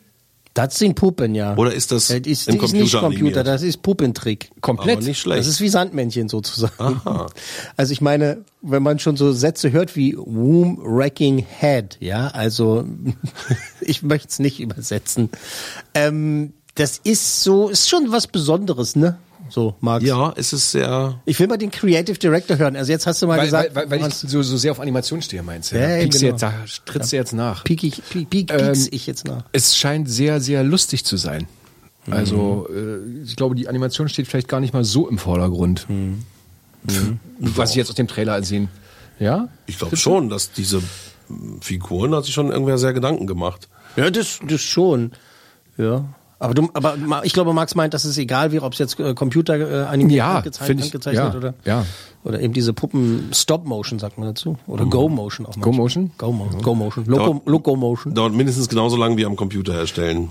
Das 0.55 0.79
sind 0.79 0.95
Puppen, 0.95 1.35
ja. 1.35 1.57
oder 1.57 1.73
ist 1.73 1.93
das 1.93 2.09
Das 2.09 2.19
ist, 2.19 2.49
im 2.49 2.59
das 2.59 2.67
ist 2.67 2.73
nicht 2.75 2.93
Computer 2.93 3.01
Computer, 3.01 3.41
animiert? 3.41 3.47
das 3.47 3.63
ist 3.63 3.83
Puppentrick. 3.83 4.51
Komplett. 4.61 4.97
Aber 4.99 5.07
nicht 5.07 5.19
schlecht. 5.21 5.41
Das 5.41 5.47
ist 5.47 5.61
wie 5.61 5.69
Sandmännchen 5.69 6.29
sozusagen. 6.29 6.73
Aha. 6.79 7.27
Also 7.77 7.93
ich 7.93 8.01
meine, 8.01 8.45
wenn 8.61 8.83
man 8.83 8.99
schon 8.99 9.17
so 9.17 9.33
Sätze 9.33 9.73
hört 9.73 9.97
wie 9.97 10.15
Womb 10.17 10.79
Wrecking 10.83 11.39
Head, 11.59 11.97
ja, 12.01 12.29
also 12.29 12.85
ich 13.81 14.03
möchte 14.03 14.29
es 14.29 14.39
nicht 14.39 14.61
übersetzen. 14.61 15.31
Ähm, 15.95 16.53
das 16.75 16.99
ist 17.03 17.43
so, 17.43 17.69
ist 17.69 17.89
schon 17.89 18.13
was 18.13 18.27
Besonderes, 18.27 18.97
ne? 18.97 19.19
So, 19.55 19.75
Max. 19.81 20.03
ja, 20.03 20.33
es 20.37 20.55
ist 20.55 20.71
sehr. 20.71 21.21
Ich 21.27 21.39
will 21.39 21.47
mal 21.47 21.59
den 21.59 21.71
Creative 21.71 22.17
Director 22.19 22.57
hören. 22.57 22.75
Also 22.75 22.91
jetzt 22.91 23.07
hast 23.07 23.21
du 23.21 23.27
mal 23.27 23.37
weil, 23.37 23.45
gesagt, 23.45 23.75
weil, 23.75 23.91
weil 23.91 23.99
ich 23.99 24.05
was- 24.07 24.21
so, 24.23 24.41
so 24.43 24.57
sehr 24.57 24.73
auf 24.73 24.81
Animation 24.81 25.21
stehe, 25.21 25.43
meinst 25.43 25.73
du? 25.73 25.77
Ja, 25.79 25.91
ja, 25.97 26.03
Piekst 26.05 26.21
genau. 26.21 26.33
jetzt, 26.33 26.43
da 26.43 26.55
trittst 26.87 27.13
du 27.13 27.17
jetzt 27.17 27.33
nach. 27.35 27.63
piek 27.65 27.85
ich, 27.85 28.03
piek, 28.09 28.31
piek, 28.31 28.51
Ähm, 28.51 28.89
ich 28.91 29.07
jetzt 29.07 29.27
nach. 29.27 29.45
Es 29.53 29.77
scheint 29.77 30.09
sehr, 30.09 30.41
sehr 30.41 30.65
lustig 30.65 31.05
zu 31.05 31.19
sein. 31.19 31.47
Also, 32.11 32.67
Mhm. 32.71 33.21
äh, 33.21 33.25
ich 33.25 33.37
glaube, 33.37 33.55
die 33.55 33.69
Animation 33.69 34.09
steht 34.09 34.27
vielleicht 34.27 34.49
gar 34.49 34.59
nicht 34.61 34.73
mal 34.73 34.85
so 34.85 35.07
im 35.07 35.19
Vordergrund. 35.19 35.85
Mhm. 35.91 36.23
Was 37.39 37.71
ich 37.71 37.77
jetzt 37.77 37.91
aus 37.91 37.95
dem 37.97 38.09
Trailer 38.09 38.43
sehen. 38.43 38.69
Ja? 39.21 39.49
Ich 39.67 39.79
glaube 39.79 39.97
schon, 39.99 40.31
dass 40.31 40.51
diese 40.53 40.83
Figuren 41.61 42.15
hat 42.15 42.25
sich 42.25 42.33
schon 42.35 42.51
irgendwer 42.51 42.79
sehr 42.79 42.93
Gedanken 42.95 43.27
gemacht. 43.27 43.69
Ja, 43.97 44.11
das, 44.11 44.39
das 44.49 44.63
schon. 44.63 45.13
Ja. 45.77 46.07
Aber, 46.43 46.55
du, 46.55 46.69
aber 46.75 46.97
ich 47.25 47.33
glaube, 47.33 47.53
Max 47.53 47.75
meint, 47.77 47.95
dass 47.95 48.05
es 48.05 48.19
egal 48.19 48.51
wäre, 48.51 48.65
ob 48.67 48.73
es 48.73 48.79
jetzt 48.81 48.99
äh, 48.99 49.15
Computer 49.15 49.55
äh, 49.59 49.85
animiert, 49.87 50.19
Ja, 50.19 50.39
angezeichnet, 50.39 50.91
find 50.93 51.07
ich, 51.07 51.13
ja, 51.13 51.33
oder 51.35 51.55
ja. 51.65 51.87
oder 52.25 52.41
eben 52.41 52.53
diese 52.53 52.73
Puppen 52.73 53.29
Stop 53.33 53.65
Motion 53.65 53.99
sagt 54.01 54.19
man 54.19 54.27
dazu 54.27 54.59
oder 54.67 54.85
Go 54.85 55.09
Motion 55.09 55.47
auch. 55.47 55.59
Go 55.61 55.71
Motion? 55.73 56.11
Go, 56.19 56.33
Mo 56.33 56.49
Go 56.61 56.75
Motion. 56.75 57.05
Loco, 57.07 57.25
Dauert- 57.35 57.43
Loco 57.49 57.77
Motion. 57.77 58.15
Dauert 58.15 58.35
mindestens 58.35 58.69
genauso 58.69 58.97
lange 58.97 59.17
wie 59.17 59.25
am 59.25 59.37
Computer 59.37 59.75
erstellen. 59.75 60.31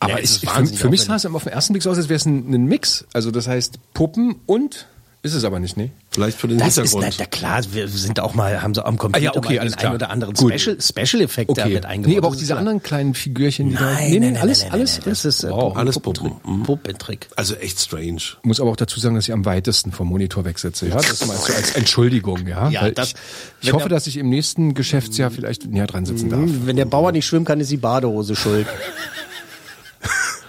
Aber 0.00 0.12
Ja, 0.12 0.16
ist 0.18 0.38
für, 0.40 0.46
wahnsinnig 0.46 0.80
für 0.80 0.88
mich 0.88 1.02
sah 1.02 1.16
es 1.16 1.26
auf 1.26 1.44
den 1.44 1.52
ersten 1.52 1.74
Blick 1.74 1.82
so 1.82 1.90
aus, 1.90 1.98
als 1.98 2.08
wäre 2.08 2.16
es 2.16 2.24
ein, 2.26 2.52
ein 2.52 2.64
Mix. 2.64 3.04
Also 3.12 3.30
das 3.30 3.46
heißt 3.46 3.78
Puppen 3.92 4.36
und 4.46 4.86
Ist 5.24 5.32
es 5.32 5.42
aber 5.44 5.58
nicht, 5.58 5.76
nee. 5.78 5.90
Vielleicht 6.10 6.38
für 6.38 6.48
den 6.48 6.58
Das 6.58 6.76
ist, 6.76 6.92
Hintergrund. 6.92 7.06
na, 7.18 7.24
na 7.24 7.24
klar, 7.24 7.60
wir 7.72 7.88
sind 7.88 8.20
auch 8.20 8.34
mal, 8.34 8.60
haben 8.62 8.74
sie 8.74 8.84
am 8.84 8.98
Computer 8.98 9.18
Ah 9.18 9.32
ja, 9.32 9.36
okay, 9.36 9.54
mal 9.54 9.60
alles 9.60 9.76
klar. 9.76 9.92
einen 9.92 9.96
oder 9.96 10.10
anderen 10.10 10.34
Gut. 10.34 10.52
Special, 10.60 10.76
Special 10.82 11.22
Effekt 11.22 11.56
da 11.56 11.66
mit 11.66 11.86
eingebaut. 11.86 12.12
Nee, 12.12 12.18
aber 12.18 12.28
auch 12.28 12.32
ist 12.34 12.40
diese 12.40 12.48
klar. 12.52 12.58
anderen 12.58 12.82
kleinen 12.82 13.14
Figürchen, 13.14 13.70
die 13.70 13.74
da. 13.74 13.80
Nein, 13.80 13.94
Nee, 13.96 14.10
nee, 14.10 14.18
nein, 14.20 14.32
nein, 14.34 14.42
alles, 14.42 14.62
nein, 14.64 14.72
alles, 14.72 14.98
nein, 14.98 15.02
das 15.08 15.24
ist 15.24 15.42
äh, 15.44 15.50
Wow. 15.50 15.74
Alles 15.78 15.98
Puppentrick. 15.98 16.32
Puppen. 16.42 16.58
Mhm. 16.58 16.62
Puppentrick. 16.64 17.28
Also 17.36 17.54
echt 17.54 17.80
strange. 17.80 18.20
Muss 18.42 18.60
aber 18.60 18.70
auch 18.70 18.76
dazu 18.76 19.00
sagen, 19.00 19.14
dass 19.14 19.24
ich 19.26 19.32
am 19.32 19.46
weitesten 19.46 19.92
vom 19.92 20.08
Monitor 20.08 20.44
wegsitze. 20.44 20.88
Ja, 20.88 20.96
das 20.96 21.26
mal 21.26 21.36
so 21.38 21.52
als 21.54 21.72
Entschuldigung, 21.74 22.46
ja. 22.46 22.68
Ja, 22.68 22.90
das- 22.90 23.14
ich 23.62 23.68
ich 23.68 23.72
hoffe, 23.72 23.88
der- 23.88 23.96
dass 23.96 24.06
ich 24.06 24.18
im 24.18 24.28
nächsten 24.28 24.74
Geschäftsjahr 24.74 25.30
vielleicht 25.30 25.64
näher 25.66 25.86
dran 25.86 26.04
sitzen 26.04 26.28
darf. 26.28 26.42
Wenn 26.66 26.76
der 26.76 26.84
Bauer 26.84 27.12
nicht 27.12 27.24
schwimmen 27.24 27.46
kann, 27.46 27.60
ist 27.60 27.70
die 27.70 27.78
Badehose 27.78 28.36
schuld. 28.36 28.66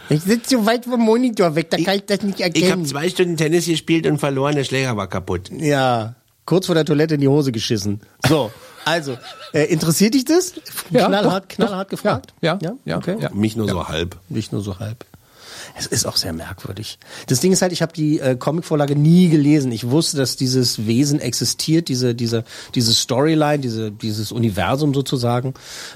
Ich 0.09 0.21
sitze 0.21 0.57
so 0.57 0.65
weit 0.65 0.85
vom 0.85 1.01
Monitor 1.01 1.55
weg, 1.55 1.69
da 1.69 1.77
kann 1.77 1.95
ich 1.95 2.05
das 2.05 2.21
nicht 2.21 2.39
erkennen. 2.39 2.85
zwei 2.85 3.09
Stunden 3.09 3.37
Tennis 3.37 3.65
gespielt 3.65 4.05
und 4.05 4.19
verloren, 4.19 4.55
der 4.55 4.63
Schläger 4.63 4.95
war 4.97 5.07
kaputt. 5.07 5.49
ja, 5.51 6.15
kurz 6.45 6.67
vor 6.67 6.75
der 6.75 6.85
Toilette 6.85 7.15
in 7.15 7.21
die 7.21 7.27
Hose 7.27 7.51
geschissen. 7.51 8.01
So, 8.27 8.51
also, 8.85 9.17
äh, 9.51 9.63
interessiert 9.65 10.13
dich 10.13 10.25
das? 10.25 10.53
Ja, 10.91 11.07
knallhart, 11.07 11.43
doch, 11.45 11.55
knallhart 11.55 11.87
doch. 11.87 11.89
gefragt? 11.89 12.33
Ja, 12.41 12.59
ja, 12.61 12.73
ja, 12.85 12.97
okay. 12.97 13.17
ja. 13.19 13.31
Mich 13.33 13.55
nur 13.55 13.67
so 13.67 13.87
halb. 13.87 14.17
Nicht 14.29 14.51
nur 14.51 14.61
so 14.61 14.77
halb. 14.79 15.05
Es 15.77 15.87
ist 15.87 16.05
auch 16.05 16.15
sehr 16.17 16.33
merkwürdig. 16.33 16.99
Das 17.27 17.39
Ding 17.39 17.51
ist 17.51 17.61
halt, 17.61 17.71
ich 17.71 17.81
habe 17.81 17.93
die 17.93 18.19
äh, 18.19 18.35
Comicvorlage 18.35 18.95
nie 18.95 19.29
gelesen. 19.29 19.71
Ich 19.71 19.89
wusste, 19.89 20.17
dass 20.17 20.35
dieses 20.35 20.85
Wesen 20.85 21.19
existiert, 21.19 21.89
diese 21.89 22.15
diese 22.15 22.43
diese 22.75 22.93
Storyline, 22.93 23.59
diese 23.59 23.91
dieses 23.91 24.31
Universum 24.31 24.93
sozusagen. 24.93 25.53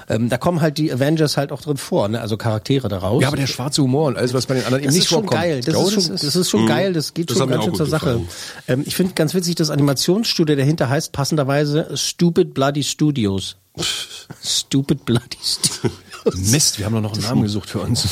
Ähm, 0.08 0.28
da 0.28 0.38
kommen 0.38 0.60
halt 0.60 0.78
die 0.78 0.92
Avengers 0.92 1.36
halt 1.36 1.52
auch 1.52 1.60
drin 1.62 1.76
vor, 1.76 2.08
ne? 2.08 2.20
also 2.20 2.36
Charaktere 2.36 2.88
daraus. 2.88 3.22
Ja, 3.22 3.28
aber 3.28 3.36
der 3.36 3.46
schwarze 3.46 3.82
Humor 3.82 4.06
und 4.08 4.16
alles, 4.16 4.34
was 4.34 4.46
bei 4.46 4.54
den 4.54 4.64
anderen 4.64 4.82
das 4.84 4.92
eben 4.94 4.96
ist 4.96 4.98
nicht 5.00 5.08
schon 5.08 5.22
vorkommt. 5.24 5.40
geil. 5.42 5.60
Das, 5.64 5.74
ist 5.74 5.92
schon, 6.04 6.12
das 6.12 6.36
ist 6.36 6.50
schon 6.50 6.66
geil. 6.66 6.92
Das 6.92 7.14
geht 7.14 7.30
Das 7.30 7.38
schon 7.38 7.48
ganz 7.48 7.64
schön 7.64 7.74
zur 7.74 7.86
Sache. 7.86 8.20
Ähm, 8.68 8.82
ich 8.86 8.96
finde 8.96 9.14
ganz 9.14 9.34
witzig, 9.34 9.54
das 9.56 9.70
Animationsstudio 9.70 10.56
dahinter 10.56 10.88
heißt 10.88 11.12
passenderweise 11.12 11.90
Stupid 11.94 12.54
Bloody 12.54 12.82
Studios. 12.82 13.56
Stupid 14.42 15.04
Bloody 15.04 15.38
Studios. 15.42 15.92
Mist, 16.34 16.78
wir 16.78 16.86
haben 16.86 16.94
doch 16.94 17.00
noch 17.00 17.14
einen 17.14 17.22
Namen 17.22 17.42
gesucht 17.42 17.70
für 17.70 17.80
uns. 17.80 18.08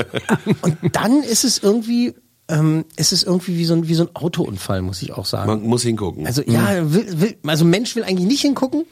Und 0.62 0.76
dann 0.92 1.22
ist 1.22 1.44
es 1.44 1.58
irgendwie, 1.58 2.14
ähm, 2.48 2.84
ist 2.96 3.12
es 3.12 3.22
irgendwie 3.22 3.56
wie 3.56 3.64
so 3.64 3.74
ein, 3.74 3.88
wie 3.88 3.94
so 3.94 4.04
ein 4.04 4.14
Autounfall, 4.14 4.82
muss 4.82 5.02
ich 5.02 5.12
auch 5.12 5.26
sagen. 5.26 5.48
Man 5.48 5.62
muss 5.62 5.82
hingucken. 5.82 6.26
Also 6.26 6.42
ja, 6.42 6.92
will, 6.92 7.20
will, 7.20 7.36
also 7.46 7.64
Mensch 7.64 7.96
will 7.96 8.04
eigentlich 8.04 8.26
nicht 8.26 8.42
hingucken, 8.42 8.84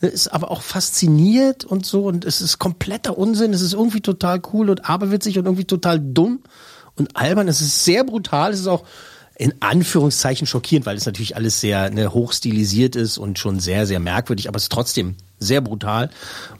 ist 0.00 0.28
aber 0.28 0.50
auch 0.50 0.62
fasziniert 0.62 1.64
und 1.64 1.84
so 1.86 2.06
und 2.06 2.24
es 2.24 2.40
ist 2.40 2.58
kompletter 2.58 3.18
Unsinn, 3.18 3.52
es 3.52 3.62
ist 3.62 3.72
irgendwie 3.72 4.00
total 4.00 4.40
cool 4.52 4.70
und 4.70 4.88
aberwitzig 4.88 5.38
und 5.38 5.46
irgendwie 5.46 5.64
total 5.64 5.98
dumm 6.00 6.40
und 6.96 7.16
albern. 7.16 7.48
Es 7.48 7.60
ist 7.60 7.84
sehr 7.84 8.04
brutal, 8.04 8.52
es 8.52 8.60
ist 8.60 8.68
auch 8.68 8.84
in 9.36 9.54
Anführungszeichen 9.60 10.46
schockierend, 10.46 10.84
weil 10.84 10.96
es 10.96 11.06
natürlich 11.06 11.36
alles 11.36 11.60
sehr 11.60 11.90
ne, 11.90 12.12
hochstilisiert 12.12 12.96
ist 12.96 13.18
und 13.18 13.38
schon 13.38 13.60
sehr, 13.60 13.86
sehr 13.86 14.00
merkwürdig, 14.00 14.48
aber 14.48 14.56
es 14.56 14.64
ist 14.64 14.72
trotzdem 14.72 15.14
sehr 15.38 15.60
brutal. 15.60 16.10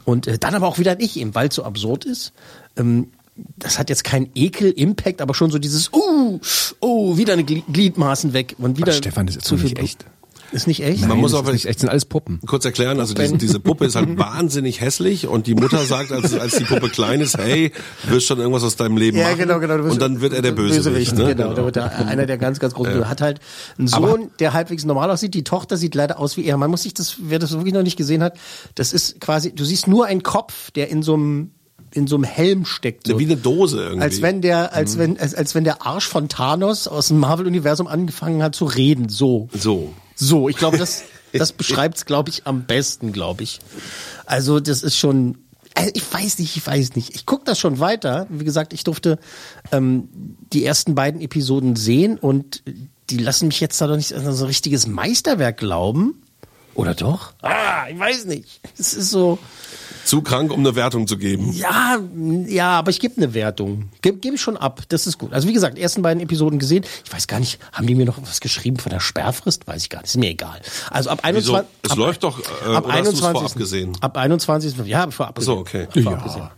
Und 0.05 0.27
äh, 0.27 0.37
dann 0.37 0.55
aber 0.55 0.67
auch 0.67 0.79
wieder 0.79 0.95
nicht, 0.95 1.17
eben 1.17 1.35
weil 1.35 1.49
es 1.49 1.55
so 1.55 1.63
absurd 1.63 2.05
ist. 2.05 2.33
Ähm, 2.77 3.11
das 3.57 3.79
hat 3.79 3.89
jetzt 3.89 4.03
keinen 4.03 4.29
Ekel-Impact, 4.35 5.21
aber 5.21 5.33
schon 5.33 5.49
so 5.49 5.59
dieses, 5.59 5.93
uh, 5.93 6.39
oh, 6.81 7.17
wieder 7.17 7.33
eine 7.33 7.43
Gli- 7.43 7.63
Gliedmaßen 7.71 8.33
weg 8.33 8.55
und 8.57 8.77
wieder 8.77 8.91
Ach, 8.91 8.97
Stefan, 8.97 9.27
das 9.27 9.37
ist 9.37 9.45
zu 9.45 9.57
viel 9.57 9.77
echt. 9.79 10.05
Ist 10.51 10.67
nicht 10.67 10.81
echt? 10.83 11.01
Man 11.01 11.09
Nein, 11.09 11.17
muss 11.19 11.31
das 11.31 11.41
auch 11.41 11.45
ist 11.47 11.53
nicht 11.53 11.65
echt, 11.67 11.79
sind 11.79 11.89
alles 11.89 12.05
Puppen. 12.05 12.39
kurz 12.45 12.65
erklären, 12.65 12.99
also 12.99 13.13
diese, 13.13 13.37
diese 13.37 13.59
Puppe 13.59 13.85
ist 13.85 13.95
halt 13.95 14.17
wahnsinnig 14.17 14.81
hässlich 14.81 15.27
und 15.27 15.45
die 15.47 15.53
Mutter 15.55 15.85
sagt, 15.85 16.11
als, 16.11 16.33
als 16.33 16.57
die 16.57 16.63
Puppe 16.63 16.89
klein 16.89 17.21
ist, 17.21 17.37
hey, 17.37 17.71
du 18.03 18.11
wirst 18.11 18.25
schon 18.27 18.39
irgendwas 18.39 18.63
aus 18.63 18.75
deinem 18.75 18.97
Leben 18.97 19.17
Ja, 19.17 19.25
machen. 19.25 19.37
genau, 19.37 19.59
genau. 19.59 19.77
du 19.77 19.83
bist- 19.83 19.93
Und 19.93 20.01
dann 20.01 20.21
wird 20.21 20.33
er 20.33 20.41
der 20.41 20.51
Bösewicht. 20.53 21.15
ne? 21.15 21.35
Genau, 21.35 21.53
da 21.53 21.63
wird 21.65 21.77
er 21.77 21.95
einer 22.07 22.25
der 22.25 22.37
ganz, 22.37 22.59
ganz 22.59 22.73
großen. 22.73 23.07
Hat 23.09 23.21
halt 23.21 23.39
einen 23.77 23.87
Sohn, 23.87 24.31
der 24.39 24.53
halbwegs 24.53 24.85
normal 24.85 25.11
aussieht. 25.11 25.33
Die 25.33 25.43
Tochter 25.43 25.77
sieht 25.77 25.93
leider 25.95 26.19
aus 26.19 26.35
wie 26.37 26.45
er. 26.45 26.57
Man 26.57 26.71
muss 26.71 26.83
sich 26.83 26.93
das, 26.93 27.17
wer 27.19 27.39
das 27.39 27.51
wirklich 27.53 27.73
noch 27.73 27.83
nicht 27.83 27.97
gesehen 27.97 28.23
hat, 28.23 28.37
das 28.75 28.93
ist 28.93 29.19
quasi, 29.21 29.53
du 29.53 29.63
siehst 29.63 29.87
nur 29.87 30.05
einen 30.05 30.23
Kopf, 30.23 30.71
der 30.71 30.89
in 30.89 31.03
so 31.03 31.13
einem 31.13 31.51
in 31.91 32.05
so 32.05 32.17
einem 32.17 32.23
Helm 32.25 32.65
steckt. 32.65 33.07
So. 33.07 33.17
Wie 33.17 33.25
eine 33.25 33.35
Dose 33.35 33.81
irgendwie. 33.81 34.01
Als 34.03 34.21
wenn 34.21 34.41
der, 34.41 34.75
als 34.75 34.93
Mhm. 34.95 34.99
wenn, 34.99 35.19
als, 35.19 35.33
als 35.33 35.55
wenn 35.55 35.63
der 35.63 35.83
Arsch 35.87 36.07
von 36.07 36.29
Thanos 36.29 36.87
aus 36.87 37.07
dem 37.07 37.17
Marvel-Universum 37.17 37.87
angefangen 37.87 38.43
hat 38.43 38.53
zu 38.53 38.65
reden. 38.65 39.09
So. 39.09 39.49
So. 39.57 39.91
So, 40.19 40.49
ich 40.49 40.57
glaube, 40.57 40.77
das, 40.77 41.03
das 41.33 41.53
beschreibt's, 41.53 42.05
glaube 42.05 42.29
ich, 42.29 42.45
am 42.45 42.65
besten, 42.65 43.13
glaube 43.13 43.43
ich. 43.43 43.59
Also, 44.25 44.59
das 44.59 44.83
ist 44.83 44.97
schon. 44.97 45.37
Also 45.75 45.91
ich 45.93 46.13
weiß 46.13 46.39
nicht, 46.39 46.57
ich 46.57 46.65
weiß 46.65 46.95
nicht. 46.95 47.15
Ich 47.15 47.25
gucke 47.25 47.45
das 47.45 47.57
schon 47.59 47.79
weiter. 47.79 48.27
Wie 48.29 48.43
gesagt, 48.43 48.73
ich 48.73 48.83
durfte 48.83 49.17
ähm, 49.71 50.09
die 50.51 50.65
ersten 50.65 50.93
beiden 50.93 51.21
Episoden 51.21 51.75
sehen 51.75 52.17
und 52.17 52.63
die 53.09 53.17
lassen 53.17 53.47
mich 53.47 53.61
jetzt 53.61 53.79
da 53.79 53.87
doch 53.87 53.95
nicht 53.95 54.13
an 54.13 54.33
so 54.33 54.43
ein 54.43 54.47
richtiges 54.47 54.87
Meisterwerk 54.87 55.57
glauben. 55.57 56.21
Oder 56.79 56.95
doch? 56.95 57.33
Ah, 57.41 57.89
ich 57.91 57.99
weiß 57.99 58.23
nicht. 58.23 58.61
Es 58.77 58.93
ist 58.93 59.09
so. 59.09 59.37
Zu 60.05 60.21
krank, 60.21 60.53
um 60.53 60.61
eine 60.61 60.75
Wertung 60.75 61.07
zu 61.07 61.17
geben. 61.17 61.51
Ja, 61.51 61.99
ja, 62.47 62.79
aber 62.79 62.89
ich 62.89 63.01
gebe 63.01 63.17
eine 63.17 63.33
Wertung. 63.33 63.89
Gebe 64.01 64.17
geb 64.17 64.35
ich 64.35 64.41
schon 64.41 64.55
ab. 64.55 64.81
Das 64.87 65.05
ist 65.05 65.17
gut. 65.17 65.33
Also 65.33 65.49
wie 65.49 65.53
gesagt, 65.53 65.77
ersten 65.77 66.01
beiden 66.01 66.23
Episoden 66.23 66.57
gesehen. 66.57 66.85
Ich 67.03 67.11
weiß 67.11 67.27
gar 67.27 67.41
nicht, 67.41 67.59
haben 67.73 67.85
die 67.85 67.95
mir 67.95 68.05
noch 68.05 68.17
was 68.21 68.39
geschrieben 68.39 68.77
von 68.77 68.91
der 68.91 69.01
Sperrfrist? 69.01 69.67
Weiß 69.67 69.83
ich 69.83 69.89
gar 69.89 69.99
nicht. 69.99 70.07
Ist 70.07 70.17
mir 70.17 70.29
egal. 70.29 70.61
Also 70.89 71.09
ab 71.09 71.19
21. 71.23 71.69
Es 71.83 71.91
ab, 71.91 71.97
läuft 71.97 72.23
doch, 72.23 72.39
äh, 72.39 72.75
ab 72.75 72.85
oder 72.85 72.93
hast 72.93 73.11
du's 73.11 73.23
21. 73.23 73.33
vorab 73.33 73.55
gesehen? 73.57 73.97
Ab 73.99 74.15
21. 74.17 74.75
Ja, 74.85 75.11
vorab 75.11 75.35
Ach 75.37 75.43
so, 75.43 75.63
gesehen. 75.63 75.87
okay. 75.89 76.01
Vorab 76.01 76.23
gesehen. 76.23 76.49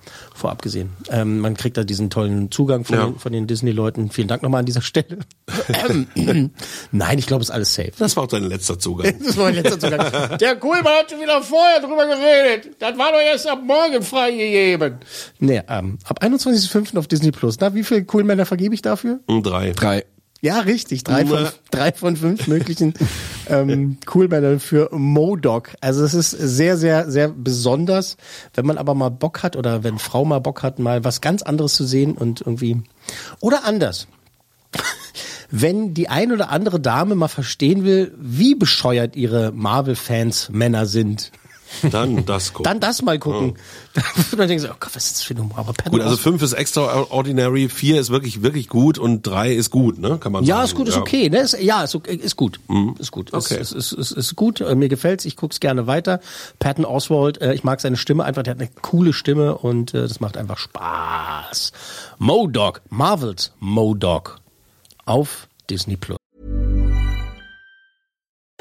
Vorab 0.41 0.63
gesehen. 0.63 0.89
Ähm, 1.11 1.37
man 1.39 1.55
kriegt 1.55 1.77
da 1.77 1.83
diesen 1.83 2.09
tollen 2.09 2.49
Zugang 2.49 2.83
von 2.83 2.95
Ja. 2.97 3.05
den, 3.05 3.19
von 3.19 3.31
den 3.31 3.45
Disney-Leuten. 3.45 4.09
Vielen 4.09 4.27
Dank 4.27 4.41
nochmal 4.41 4.61
an 4.61 4.65
dieser 4.65 4.81
Stelle. 4.81 5.19
Ähm, 5.87 6.07
Nein, 6.91 7.19
ich 7.19 7.27
glaube, 7.27 7.43
es 7.43 7.49
ist 7.49 7.53
alles 7.53 7.75
safe. 7.75 7.91
Das 7.99 8.15
war 8.17 8.23
auch 8.23 8.27
dein 8.27 8.45
letzter 8.45 8.79
Zugang. 8.79 9.13
Das 9.23 9.37
war 9.37 9.45
mein 9.45 9.55
letzter 9.55 9.79
Zugang. 9.79 10.37
Der 10.39 10.55
Kuhlmann 10.55 10.93
hat 10.93 11.11
schon 11.11 11.21
wieder 11.21 11.43
vorher 11.43 11.79
drüber 11.79 12.07
geredet. 12.07 12.75
Das 12.79 12.97
war 12.97 13.11
doch 13.11 13.19
erst 13.21 13.47
ab 13.47 13.59
morgen 13.63 14.01
freigegeben. 14.01 14.95
Nee, 15.39 15.61
ähm, 15.69 15.99
ab 16.05 16.23
21.05. 16.23 16.97
auf 16.97 17.07
Disney 17.07 17.29
Plus. 17.31 17.59
Na, 17.59 17.75
wie 17.75 17.83
viele 17.83 18.03
Coolmänner 18.05 18.47
vergebe 18.47 18.73
ich 18.73 18.81
dafür? 18.81 19.19
Drei. 19.27 19.73
Drei. 19.73 20.05
Ja, 20.43 20.59
richtig. 20.61 21.03
Drei 21.03 21.23
von, 21.25 21.47
drei 21.69 21.91
von 21.91 22.17
fünf 22.17 22.47
möglichen 22.47 22.95
ähm, 23.47 23.97
Coolmännern 24.07 24.59
für 24.59 24.89
Modoc. 24.91 25.69
Also 25.81 26.03
es 26.03 26.15
ist 26.15 26.31
sehr, 26.31 26.77
sehr, 26.77 27.11
sehr 27.11 27.29
besonders, 27.29 28.17
wenn 28.55 28.65
man 28.65 28.79
aber 28.79 28.95
mal 28.95 29.09
Bock 29.09 29.43
hat 29.43 29.55
oder 29.55 29.83
wenn 29.83 29.99
Frau 29.99 30.25
mal 30.25 30.39
Bock 30.39 30.63
hat, 30.63 30.79
mal 30.79 31.03
was 31.03 31.21
ganz 31.21 31.43
anderes 31.43 31.75
zu 31.75 31.85
sehen 31.85 32.13
und 32.13 32.41
irgendwie. 32.41 32.81
Oder 33.39 33.65
anders. 33.65 34.07
Wenn 35.53 35.93
die 35.93 36.07
ein 36.07 36.31
oder 36.31 36.49
andere 36.49 36.79
Dame 36.79 37.13
mal 37.13 37.27
verstehen 37.27 37.83
will, 37.83 38.15
wie 38.17 38.55
bescheuert 38.55 39.17
ihre 39.17 39.51
Marvel-Fans 39.51 40.49
Männer 40.53 40.85
sind, 40.85 41.33
Dann 41.91 42.25
das 42.25 42.53
gucken. 42.53 42.63
dann 42.65 42.79
das 42.79 43.01
mal 43.01 43.17
gucken. 43.19 43.55
Dann 43.93 44.03
wird 44.15 44.37
man 44.37 44.47
denken 44.47 44.65
oh 44.71 44.75
Gott, 44.79 44.95
was 44.95 45.05
ist 45.05 45.15
das 45.17 45.23
für 45.23 45.33
eine 45.33 45.41
Nummer? 45.41 45.57
Aber 45.57 45.73
Patton 45.73 45.91
Gut, 45.91 46.01
also 46.01 46.15
fünf 46.15 46.41
ist 46.41 46.53
extraordinary, 46.53 47.67
vier 47.67 47.99
ist 47.99 48.09
wirklich, 48.09 48.41
wirklich 48.41 48.69
gut 48.69 48.97
und 48.97 49.23
drei 49.23 49.51
ist 49.53 49.69
gut, 49.69 49.99
ne? 49.99 50.17
Kann 50.17 50.31
man 50.31 50.43
Ja, 50.45 50.55
sagen. 50.57 50.65
ist 50.67 50.75
gut, 50.75 50.87
ist 50.87 50.97
okay. 50.97 51.29
Ne? 51.29 51.39
Ist, 51.39 51.59
ja, 51.59 51.83
ist, 51.83 51.93
okay, 51.95 52.15
ist 52.15 52.35
gut. 52.37 52.59
Ist 52.99 53.11
gut. 53.11 53.33
Okay. 53.33 53.59
Ist, 53.59 53.71
ist, 53.73 53.91
ist, 53.91 54.11
ist 54.11 54.35
gut. 54.37 54.61
Äh, 54.61 54.75
Mir 54.75 54.87
gefällt's. 54.87 55.25
Ich 55.25 55.35
guck's 55.35 55.59
gerne 55.59 55.87
weiter. 55.87 56.21
Patton 56.59 56.85
Oswald, 56.85 57.41
äh, 57.41 57.53
ich 57.53 57.63
mag 57.65 57.81
seine 57.81 57.97
Stimme 57.97 58.23
einfach. 58.23 58.43
Der 58.43 58.53
hat 58.55 58.61
eine 58.61 58.69
coole 58.81 59.11
Stimme 59.11 59.57
und 59.57 59.93
äh, 59.93 60.03
das 60.03 60.19
macht 60.21 60.37
einfach 60.37 60.57
Spaß. 60.57 61.73
Modoc, 62.17 62.81
Marvels 62.89 63.51
Modoc 63.59 64.39
auf 65.05 65.47
Disney 65.69 65.97
Plus. 65.97 66.20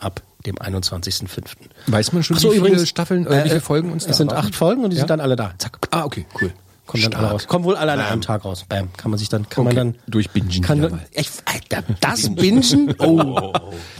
Ab 0.00 0.22
dem 0.44 0.56
21.05. 0.56 1.28
Weiß 1.86 2.12
man 2.12 2.22
schon, 2.24 2.36
Ach 2.36 2.40
so, 2.40 2.48
wie 2.48 2.54
viele 2.56 2.68
übrigens, 2.68 2.88
Staffeln, 2.88 3.26
äh, 3.26 3.44
wie 3.44 3.48
viele 3.48 3.60
Folgen 3.60 3.92
uns 3.92 4.06
Es 4.06 4.16
sind 4.16 4.30
erwarten? 4.32 4.48
acht 4.48 4.54
Folgen 4.56 4.82
und 4.84 4.90
die 4.90 4.96
Ja? 4.96 5.02
sind 5.02 5.10
dann 5.10 5.20
alle 5.20 5.36
da. 5.36 5.54
Zack. 5.58 5.78
Ah, 5.92 6.04
okay, 6.04 6.26
cool. 6.40 6.52
Kommen 6.86 7.04
dann 7.04 7.14
alle 7.14 7.28
raus. 7.28 7.46
Kommen 7.46 7.64
wohl 7.64 7.76
alle 7.76 7.92
an 7.92 8.00
einem 8.00 8.20
Tag 8.20 8.44
raus. 8.44 8.64
Bam. 8.68 8.92
Kann 8.96 9.10
man 9.12 9.18
sich 9.18 9.28
dann, 9.28 9.48
kann 9.48 9.64
man 9.64 9.76
dann. 9.76 9.94
Durchbingen 10.08 10.62
Kann 10.62 10.80
man, 10.80 11.00
echt, 11.12 11.30
Alter, 11.44 11.84
das 12.00 12.34
Bingen? 12.34 12.62
Oh. 12.98 13.52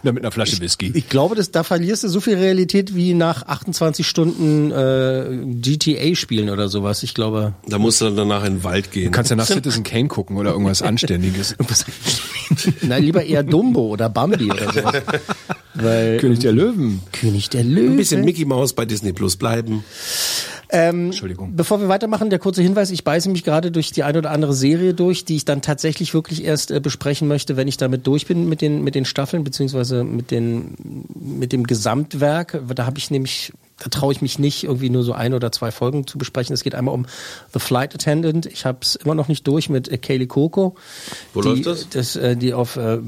Na, 0.03 0.13
mit 0.13 0.23
einer 0.23 0.31
Flasche 0.33 0.61
Whisky. 0.61 0.93
Ich 0.95 1.09
glaube, 1.09 1.35
das, 1.35 1.51
da 1.51 1.63
verlierst 1.63 2.05
du 2.05 2.09
so 2.09 2.21
viel 2.21 2.37
Realität 2.37 2.95
wie 2.95 3.15
nach 3.15 3.47
28 3.47 4.07
Stunden 4.07 4.71
äh, 4.71 5.45
GTA 5.61 6.15
spielen 6.15 6.51
oder 6.51 6.69
sowas. 6.69 7.03
Ich 7.03 7.15
glaube. 7.15 7.55
Da 7.67 7.79
musst 7.79 8.01
du 8.01 8.07
dann 8.07 8.17
danach 8.17 8.45
in 8.45 8.57
den 8.57 8.65
Wald 8.65 8.91
gehen. 8.91 9.07
Du 9.07 9.11
kannst 9.11 9.31
ja 9.31 9.37
nach 9.37 9.47
Citizen 9.47 9.85
Kane 9.85 10.09
gucken 10.09 10.37
oder 10.37 10.51
irgendwas 10.51 10.83
Anständiges. 10.83 11.57
Na, 12.83 12.97
lieber 12.97 13.25
eher 13.25 13.43
Dumbo 13.43 13.89
oder 13.89 14.09
Bambi 14.09 14.51
oder 14.51 14.73
sowas. 14.73 15.03
Weil, 15.75 16.19
König 16.19 16.41
der 16.41 16.53
Löwen. 16.53 17.01
König 17.13 17.49
der 17.49 17.65
Löwen. 17.65 17.93
ein 17.93 17.97
bisschen 17.97 18.25
Mickey 18.25 18.45
Mouse 18.45 18.73
bei 18.73 18.85
Disney 18.85 19.13
Plus 19.13 19.37
bleiben. 19.37 19.85
Entschuldigung. 21.07 21.55
Bevor 21.55 21.81
wir 21.81 21.89
weitermachen, 21.89 22.31
der 22.31 22.39
kurze 22.39 22.63
Hinweis, 22.63 22.91
ich 22.91 23.05
beiße 23.05 23.29
mich 23.29 23.45
gerade 23.45 23.71
durch 23.71 23.93
die 23.93 24.03
eine 24.03 24.19
oder 24.19 24.31
andere 24.31 24.55
Serie 24.55 24.95
durch, 24.95 25.25
die 25.27 25.37
ich 25.37 25.45
dann 25.45 25.61
tatsächlich 25.61 26.15
wirklich 26.15 26.45
erst 26.45 26.71
äh, 26.71 26.81
besprechen 26.81 27.29
möchte, 27.29 27.57
wenn 27.57 27.69
ich 27.69 27.77
damit 27.77 28.07
durch 28.07 28.27
bin 28.27 28.49
mit 28.49 28.63
den, 28.63 28.83
mit 28.83 28.95
den 28.95 29.05
Staffeln, 29.05 29.45
beziehungsweise 29.45 30.03
mit, 30.03 30.31
den, 30.31 30.75
mit 31.15 31.53
dem 31.53 31.67
Gesamtwerk. 31.67 32.59
Da 32.75 32.87
habe 32.87 32.97
ich 32.97 33.11
nämlich, 33.11 33.53
da 33.83 33.89
traue 33.89 34.13
ich 34.13 34.23
mich 34.23 34.39
nicht, 34.39 34.65
irgendwie 34.65 34.91
nur 34.91 35.03
so 35.03 35.13
ein 35.13 35.35
oder 35.35 35.51
zwei 35.51 35.71
Folgen 35.71 36.07
zu 36.07 36.19
besprechen. 36.19 36.55
Es 36.55 36.63
geht 36.63 36.75
einmal 36.75 36.95
um 36.95 37.07
The 37.53 37.59
Flight 37.59 37.95
Attendant. 37.95 38.47
Ich 38.47 38.65
habe 38.65 38.79
es 38.83 38.95
immer 38.95 39.15
noch 39.15 39.29
nicht 39.29 39.47
durch 39.47 39.69
mit 39.69 39.89
äh, 39.91 39.99
Kaylee 39.99 40.27
Coco. 40.27 40.77
Wo 41.35 41.41
die, 41.41 41.49
läuft 41.49 41.67
das? 41.67 41.89
das 41.91 42.17
äh, 42.17 42.37
die 42.37 42.55
auf 42.55 42.77
äh, 42.77 42.95
äh, 42.95 43.01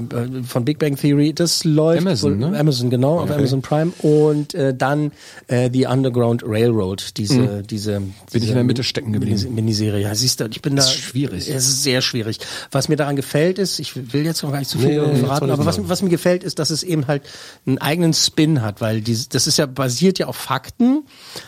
von 0.45 0.65
Big 0.65 0.79
Bang 0.79 0.97
Theory. 0.97 1.33
Das 1.33 1.63
läuft 1.63 2.01
Amazon, 2.01 2.37
ne? 2.39 2.59
Amazon 2.59 2.89
genau 2.89 3.19
auf 3.19 3.31
Amazon 3.31 3.61
Prime 3.61 3.91
und 3.99 4.53
äh, 4.53 4.73
dann 4.75 5.11
äh, 5.47 5.69
The 5.71 5.85
Underground 5.85 6.43
Railroad. 6.45 7.17
Diese 7.17 7.63
diese 7.63 8.01
Bin 8.31 8.43
ich 8.43 8.49
in 8.49 8.55
der 8.55 8.63
Mitte 8.63 8.83
stecken 8.83 9.13
geblieben. 9.13 9.37
Minis- 9.37 9.49
Miniserie. 9.49 10.01
Ja, 10.01 10.15
siehst 10.15 10.39
du, 10.41 10.45
ich 10.47 10.61
bin 10.61 10.75
da. 10.75 10.83
Ist 10.83 10.93
schwierig. 10.93 11.47
Es 11.49 11.67
ist 11.67 11.83
sehr 11.83 12.01
schwierig. 12.01 12.39
Was 12.71 12.89
mir 12.89 12.95
daran 12.97 13.15
gefällt 13.15 13.59
ist, 13.59 13.79
ich 13.79 13.95
will 14.13 14.25
jetzt 14.25 14.43
noch 14.43 14.51
gar 14.51 14.59
nicht 14.59 14.69
zu 14.69 14.77
viel 14.79 15.05
Nee, 15.07 15.15
verraten, 15.19 15.49
aber 15.51 15.65
was, 15.65 15.79
was 15.87 16.01
mir 16.01 16.09
gefällt, 16.09 16.43
ist, 16.43 16.59
dass 16.59 16.69
es 16.69 16.83
eben 16.83 17.07
halt 17.07 17.23
einen 17.65 17.77
eigenen 17.77 18.13
Spin 18.13 18.61
hat, 18.61 18.81
weil 18.81 19.01
die, 19.01 19.17
das 19.29 19.47
ist 19.47 19.57
ja 19.57 19.65
basiert 19.65 20.19
ja 20.19 20.27
auf 20.27 20.35
Fakten, 20.35 20.64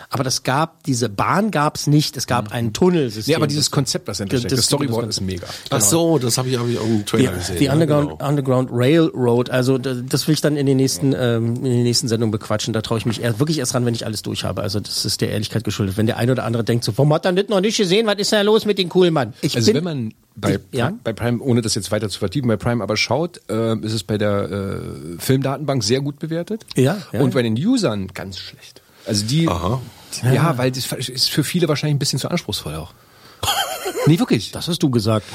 aber 0.09 0.23
das 0.23 0.43
gab, 0.43 0.83
diese 0.83 1.09
Bahn 1.09 1.51
gab 1.51 1.75
es 1.75 1.87
nicht, 1.87 2.17
es 2.17 2.27
gab 2.27 2.51
ein 2.51 2.73
Tunnelsystem. 2.73 3.31
Nee, 3.31 3.35
aber 3.35 3.47
dieses 3.47 3.71
Konzept, 3.71 4.07
was 4.07 4.17
dahinter 4.17 4.37
steckt, 4.37 4.51
das, 4.57 4.65
Storyboard 4.65 5.07
ist 5.09 5.21
mega. 5.21 5.47
Ach 5.69 5.81
so, 5.81 6.17
das 6.19 6.37
habe 6.37 6.49
ich, 6.49 6.57
hab 6.57 6.67
ich 6.67 6.77
auch 6.79 6.85
im 6.85 7.05
Trailer 7.05 7.31
Die, 7.31 7.37
gesehen. 7.37 7.57
die 7.59 7.63
ja, 7.65 7.73
Underground, 7.73 8.09
genau. 8.19 8.29
Underground 8.29 8.69
Railroad, 8.71 9.49
also 9.49 9.77
da- 9.77 9.93
das 9.95 10.27
will 10.27 10.33
ich 10.33 10.41
dann 10.41 10.57
in 10.57 10.65
den 10.65 10.77
nächsten, 10.77 11.13
ähm, 11.17 11.55
in 11.57 11.63
den 11.63 11.83
nächsten 11.83 12.07
Sendungen 12.07 12.31
bequatschen. 12.31 12.73
Da 12.73 12.81
traue 12.81 12.97
ich 12.97 13.05
mich 13.05 13.21
eher, 13.21 13.39
wirklich 13.39 13.59
erst 13.59 13.73
ran, 13.75 13.85
wenn 13.85 13.93
ich 13.95 14.05
alles 14.05 14.21
durch 14.21 14.43
habe. 14.43 14.61
Also 14.61 14.79
das 14.79 15.05
ist 15.05 15.21
der 15.21 15.29
Ehrlichkeit 15.31 15.63
geschuldet. 15.63 15.97
Wenn 15.97 16.05
der 16.07 16.17
eine 16.17 16.31
oder 16.31 16.43
andere 16.45 16.63
denkt 16.63 16.83
so, 16.83 16.97
warum 16.97 17.13
hat 17.13 17.25
er 17.25 17.33
das 17.33 17.47
noch 17.49 17.61
nicht 17.61 17.77
gesehen? 17.77 18.07
Was 18.07 18.15
ist 18.17 18.31
da 18.33 18.41
los 18.41 18.65
mit 18.65 18.77
den 18.77 18.89
Coolmann? 18.89 19.33
Ich 19.41 19.55
Also 19.55 19.67
bin, 19.67 19.75
wenn 19.77 19.83
man 19.83 20.13
bei, 20.35 20.59
Ja? 20.71 20.93
bei 21.03 21.13
Prime, 21.13 21.39
ohne 21.41 21.61
das 21.61 21.73
jetzt 21.75 21.91
weiter 21.91 22.09
zu 22.09 22.19
vertiefen, 22.19 22.47
bei 22.47 22.57
Prime 22.57 22.83
aber 22.83 22.95
schaut, 22.97 23.41
äh, 23.49 23.75
ist 23.79 23.93
es 23.93 24.03
bei 24.03 24.17
der 24.17 24.49
äh, 24.51 24.79
Filmdatenbank 25.19 25.83
sehr 25.83 26.01
gut 26.01 26.19
bewertet. 26.19 26.65
Ja, 26.75 26.97
ja, 27.11 27.19
Und 27.21 27.29
ja. 27.29 27.33
bei 27.35 27.41
den 27.41 27.55
Usern 27.57 28.07
ganz 28.13 28.37
schlecht. 28.37 28.81
Also 29.07 29.25
die, 29.25 29.47
Aha. 29.47 29.81
ja, 30.23 30.57
weil 30.57 30.71
das 30.71 30.91
ist 30.91 31.29
für 31.29 31.43
viele 31.43 31.67
wahrscheinlich 31.67 31.95
ein 31.95 31.99
bisschen 31.99 32.19
zu 32.19 32.29
anspruchsvoll 32.29 32.75
auch. 32.75 32.93
nee, 34.07 34.19
wirklich. 34.19 34.51
das 34.51 34.67
hast 34.67 34.81
du 34.81 34.89
gesagt. 34.89 35.25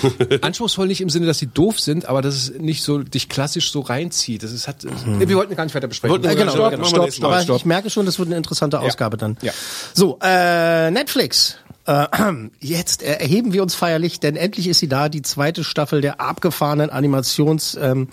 Anspruchsvoll 0.43 0.87
nicht 0.87 1.01
im 1.01 1.11
Sinne, 1.11 1.27
dass 1.27 1.39
sie 1.39 1.47
doof 1.47 1.81
sind, 1.81 2.07
aber 2.07 2.23
dass 2.23 2.35
es 2.35 2.51
nicht 2.59 2.83
so 2.83 2.99
dich 2.99 3.29
klassisch 3.29 3.71
so 3.71 3.81
reinzieht. 3.81 4.43
Das 4.43 4.53
ist 4.53 4.69
hat, 4.69 4.85
wir 4.85 5.37
wollten 5.37 5.55
gar 5.55 5.65
nicht 5.65 5.75
weiter 5.75 5.89
besprechen. 5.89 6.23
Ja, 6.23 6.35
genau, 6.35 6.53
Stopp, 6.53 6.87
stopp, 6.87 7.03
nächstes 7.03 7.23
Mal. 7.23 7.33
Aber 7.33 7.43
Stopp. 7.43 7.57
ich 7.57 7.65
merke 7.65 7.91
schon, 7.91 8.07
das 8.07 8.19
wird 8.19 8.29
eine 8.29 8.37
interessante 8.37 8.81
Ausgabe 8.81 9.17
dann. 9.17 9.37
Ja. 9.43 9.53
So, 9.95 10.19
äh, 10.23 10.91
Netflix. 10.91 11.57
Äh, 11.87 12.07
jetzt 12.61 13.03
äh, 13.03 13.15
erheben 13.15 13.53
wir 13.53 13.63
uns 13.63 13.75
feierlich, 13.75 14.21
denn 14.21 14.37
endlich 14.37 14.69
ist 14.69 14.79
sie 14.79 14.89
da, 14.89 15.09
die 15.09 15.23
zweite 15.23 15.65
Staffel 15.65 16.01
der 16.01 16.21
abgefahrenen 16.21 16.91
Animationsserie 16.91 17.93
ähm, 17.93 18.09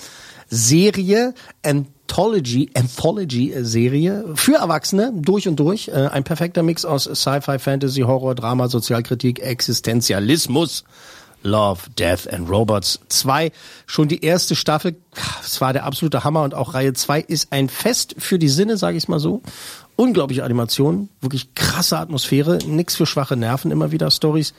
Serie 0.50 1.34
Anthology, 1.64 2.70
Anthology-Serie 2.74 4.26
für 4.36 4.56
Erwachsene 4.56 5.14
durch 5.16 5.48
und 5.48 5.58
durch. 5.58 5.88
Äh, 5.90 6.08
ein 6.12 6.24
perfekter 6.24 6.64
Mix 6.64 6.86
aus 6.86 7.04
Sci-Fi, 7.04 7.60
Fantasy, 7.60 8.02
Horror, 8.02 8.36
Drama, 8.36 8.68
Sozialkritik, 8.68 9.40
Existenzialismus. 9.40 10.84
Love, 11.42 11.90
Death 11.98 12.28
and 12.32 12.50
Robots 12.50 13.00
2. 13.08 13.52
Schon 13.86 14.08
die 14.08 14.24
erste 14.24 14.56
Staffel, 14.56 14.98
es 15.42 15.62
war 15.62 15.74
der 15.74 15.86
absolute 15.86 16.24
Hammer 16.24 16.44
und 16.44 16.54
auch 16.54 16.74
Reihe 16.74 16.94
2 16.94 17.22
ist 17.22 17.52
ein 17.52 17.70
Fest 17.70 18.16
für 18.18 18.40
die 18.40 18.50
Sinne, 18.50 18.78
sage 18.78 18.98
ich 18.98 19.08
mal 19.08 19.20
so. 19.20 19.42
Unglaubliche 19.96 20.44
Animation, 20.44 21.10
wirklich 21.22 21.56
krasse 21.56 21.98
Atmosphäre, 21.98 22.60
nix 22.66 22.96
für 22.96 23.06
schwache 23.06 23.36
Nerven, 23.36 23.72
immer 23.72 23.92
wieder 23.92 24.12
Stories, 24.12 24.54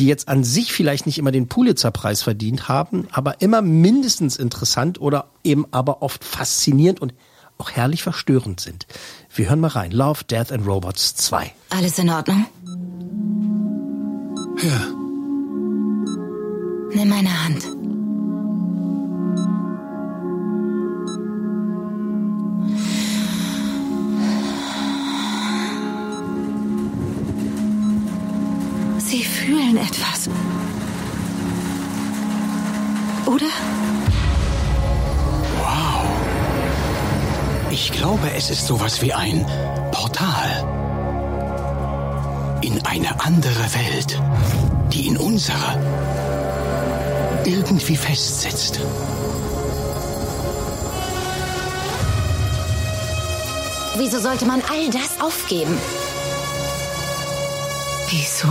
die 0.00 0.06
jetzt 0.06 0.28
an 0.28 0.42
sich 0.42 0.72
vielleicht 0.72 1.06
nicht 1.06 1.18
immer 1.18 1.30
den 1.30 1.46
Pulitzer-Preis 1.46 2.22
verdient 2.22 2.68
haben, 2.68 3.06
aber 3.12 3.40
immer 3.42 3.62
mindestens 3.62 4.36
interessant 4.36 5.00
oder 5.00 5.26
eben 5.44 5.66
aber 5.70 6.02
oft 6.02 6.24
faszinierend 6.24 7.00
und 7.00 7.14
auch 7.58 7.70
herrlich 7.70 8.02
verstörend 8.02 8.60
sind. 8.60 8.86
Wir 9.34 9.50
hören 9.50 9.60
mal 9.60 9.68
rein. 9.68 9.90
Love, 9.92 10.24
Death 10.24 10.50
and 10.50 10.66
Robots 10.66 11.14
2. 11.16 11.52
Alles 11.68 11.98
in 11.98 12.08
Ordnung? 12.08 12.46
Ja, 14.62 15.00
Nimm 16.92 17.08
meine 17.08 17.44
Hand. 17.44 17.79
Fühlen 29.50 29.76
etwas. 29.78 30.28
Oder? 33.26 33.46
Ich 37.72 37.90
glaube, 37.90 38.30
es 38.36 38.50
ist 38.50 38.66
sowas 38.66 39.02
wie 39.02 39.12
ein 39.12 39.44
Portal. 39.90 40.64
In 42.60 42.84
eine 42.86 43.24
andere 43.24 43.64
Welt, 43.74 44.20
die 44.92 45.08
in 45.08 45.16
unserer 45.16 45.78
irgendwie 47.44 47.96
festsitzt. 47.96 48.80
Wieso 53.96 54.20
sollte 54.20 54.46
man 54.46 54.62
all 54.70 54.90
das 54.90 55.20
aufgeben? 55.20 55.76
Wieso? 58.10 58.48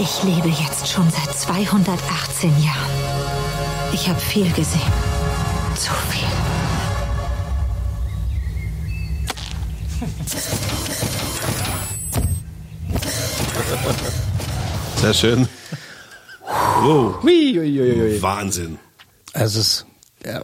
Ich 0.00 0.22
lebe 0.22 0.48
jetzt 0.48 0.88
schon 0.88 1.10
seit 1.10 1.36
218 1.36 2.50
Jahren. 2.62 2.90
Ich 3.92 4.08
habe 4.08 4.20
viel 4.20 4.50
gesehen. 4.52 4.80
Zu 5.74 5.92
viel. 6.10 6.28
Sehr 14.96 15.14
schön. 15.14 15.48
Wow. 16.80 17.16
Wahnsinn. 18.22 18.78
Also 19.32 19.60
es 19.60 19.86
ja, 20.24 20.42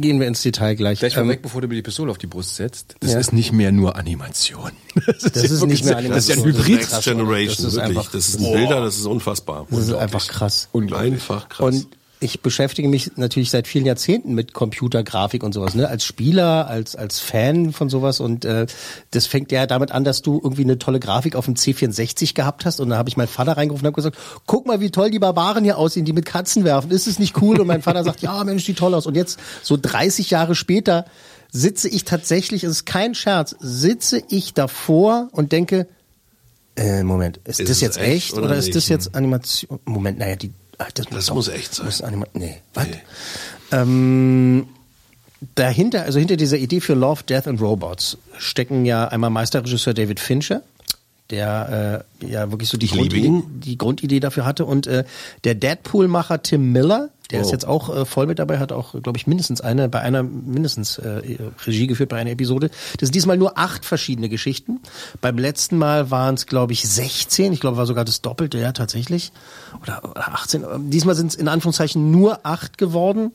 gehen 0.00 0.20
wir 0.20 0.26
ins 0.26 0.42
Detail 0.42 0.74
gleich. 0.74 0.98
Gleich 1.00 1.16
Ähm, 1.16 1.24
vorweg, 1.24 1.42
bevor 1.42 1.60
du 1.60 1.68
mir 1.68 1.74
die 1.74 1.82
Pistole 1.82 2.10
auf 2.10 2.18
die 2.18 2.26
Brust 2.26 2.56
setzt. 2.56 2.96
Das 3.00 3.12
Ja. 3.12 3.18
ist 3.18 3.32
nicht 3.32 3.52
mehr 3.52 3.72
nur 3.72 3.96
Animation. 3.96 4.70
Das 5.06 5.22
ist, 5.22 5.36
Das 5.36 5.44
ist 5.50 5.64
nicht 5.66 5.84
mehr 5.84 5.96
Animation. 5.96 6.14
Das 6.14 6.24
ist 6.24 6.28
ja 6.28 6.34
ein 6.34 6.48
ist 6.50 6.58
Hybrid. 6.58 6.76
Next 6.78 7.04
Generation, 7.04 7.48
Das 7.48 7.58
ist 7.58 7.74
wirklich. 7.76 7.98
einfach- 7.98 8.10
das 8.12 8.32
sind 8.32 8.52
Bilder, 8.52 8.80
das 8.80 8.96
ist 8.98 9.06
unfassbar. 9.06 9.66
das 9.70 9.78
ist 9.78 9.84
Unglaublich. 9.84 10.02
einfach 10.14 10.28
krass. 10.28 10.68
Einfach 10.74 11.48
krass. 11.48 11.74
Und 11.74 11.86
ich 12.20 12.40
beschäftige 12.40 12.88
mich 12.88 13.12
natürlich 13.16 13.50
seit 13.50 13.68
vielen 13.68 13.86
Jahrzehnten 13.86 14.34
mit 14.34 14.52
Computergrafik 14.52 15.42
und 15.42 15.52
sowas, 15.52 15.74
ne? 15.74 15.88
Als 15.88 16.04
Spieler, 16.04 16.66
als 16.68 16.96
als 16.96 17.20
Fan 17.20 17.72
von 17.72 17.88
sowas 17.88 18.20
und 18.20 18.44
äh, 18.44 18.66
das 19.10 19.26
fängt 19.26 19.52
ja 19.52 19.66
damit 19.66 19.92
an, 19.92 20.04
dass 20.04 20.22
du 20.22 20.40
irgendwie 20.42 20.64
eine 20.64 20.78
tolle 20.78 21.00
Grafik 21.00 21.36
auf 21.36 21.44
dem 21.44 21.54
C64 21.54 22.34
gehabt 22.34 22.64
hast 22.64 22.80
und 22.80 22.90
da 22.90 22.96
habe 22.96 23.08
ich 23.08 23.16
meinen 23.16 23.28
Vater 23.28 23.56
reingerufen 23.56 23.86
und 23.86 23.92
habe 23.92 23.96
gesagt, 23.96 24.18
guck 24.46 24.66
mal, 24.66 24.80
wie 24.80 24.90
toll 24.90 25.10
die 25.10 25.18
Barbaren 25.18 25.64
hier 25.64 25.78
aussehen, 25.78 26.04
die 26.04 26.12
mit 26.12 26.26
Katzen 26.26 26.64
werfen. 26.64 26.90
Ist 26.90 27.06
es 27.06 27.18
nicht 27.18 27.40
cool? 27.40 27.60
Und 27.60 27.66
mein 27.66 27.82
Vater 27.82 28.04
sagt, 28.04 28.20
ja, 28.22 28.42
Mensch, 28.44 28.64
die 28.64 28.74
toll 28.74 28.94
aus. 28.94 29.06
Und 29.06 29.14
jetzt 29.14 29.38
so 29.62 29.78
30 29.80 30.30
Jahre 30.30 30.54
später 30.54 31.04
sitze 31.50 31.88
ich 31.88 32.04
tatsächlich, 32.04 32.64
es 32.64 32.70
ist 32.70 32.86
kein 32.86 33.14
Scherz, 33.14 33.56
sitze 33.60 34.22
ich 34.28 34.54
davor 34.54 35.28
und 35.32 35.52
denke, 35.52 35.86
äh, 36.76 37.02
Moment, 37.02 37.40
ist, 37.44 37.58
Ist 37.58 37.70
das 37.70 37.80
jetzt 37.80 37.98
echt 37.98 38.08
echt, 38.08 38.32
oder 38.34 38.46
oder, 38.46 38.56
ist 38.56 38.74
das 38.74 38.88
jetzt 38.88 39.14
Animation? 39.16 39.80
Moment, 39.84 40.18
naja, 40.18 40.36
die 40.36 40.52
ah, 40.78 40.86
das, 40.94 41.06
Das 41.10 41.26
doch- 41.26 41.34
muss 41.34 41.48
echt 41.48 41.74
sein. 41.74 41.86
Muss 41.86 42.02
Anima 42.02 42.26
nee, 42.34 42.56
was? 42.74 42.86
Nee. 42.86 43.00
Ähm, 43.72 44.68
dahinter, 45.54 46.02
also 46.02 46.18
hinter 46.18 46.36
dieser 46.36 46.56
Idee 46.58 46.80
für 46.80 46.94
Love, 46.94 47.22
Death 47.24 47.46
and 47.46 47.60
Robots 47.60 48.16
stecken 48.38 48.84
ja 48.84 49.06
einmal 49.08 49.30
Meisterregisseur 49.30 49.94
David 49.94 50.20
Fincher, 50.20 50.62
der 51.30 52.04
äh, 52.20 52.26
ja 52.30 52.50
wirklich 52.50 52.68
so 52.68 52.78
die, 52.78 52.88
Grundidee, 52.88 53.42
die 53.64 53.78
Grundidee 53.78 54.20
dafür 54.20 54.44
hatte. 54.44 54.64
Und 54.64 54.86
äh, 54.86 55.04
der 55.44 55.54
Deadpool-Macher 55.54 56.42
Tim 56.42 56.72
Miller, 56.72 57.10
der 57.30 57.42
ist 57.42 57.48
Oh. 57.48 57.52
jetzt 57.52 57.66
auch 57.66 57.94
äh, 57.94 58.04
voll 58.06 58.26
mit 58.26 58.38
dabei, 58.38 58.58
hat 58.58 58.72
auch, 58.72 58.94
glaube 59.02 59.18
ich, 59.18 59.26
mindestens 59.26 59.60
eine, 59.60 59.90
bei 59.90 60.00
einer, 60.00 60.22
mindestens 60.22 60.96
äh, 60.96 61.20
Regie 61.66 61.86
geführt 61.86 62.08
bei 62.08 62.16
einer 62.16 62.30
Episode. 62.30 62.70
Das 62.98 63.08
sind 63.08 63.14
diesmal 63.14 63.36
nur 63.36 63.58
acht 63.58 63.84
verschiedene 63.84 64.30
Geschichten. 64.30 64.80
Beim 65.20 65.36
letzten 65.36 65.76
Mal 65.76 66.10
waren 66.10 66.34
es, 66.36 66.46
glaube 66.46 66.72
ich, 66.72 66.88
16. 66.88 67.52
Ich 67.52 67.60
glaube, 67.60 67.76
war 67.76 67.86
sogar 67.86 68.06
das 68.06 68.22
Doppelte, 68.22 68.58
ja, 68.58 68.72
tatsächlich. 68.72 69.32
Oder, 69.82 70.02
oder 70.10 70.28
18. 70.32 70.64
Diesmal 70.90 71.14
sind 71.14 71.28
es 71.28 71.34
in 71.34 71.48
Anführungszeichen 71.48 72.10
nur 72.10 72.46
acht 72.46 72.78
geworden. 72.78 73.32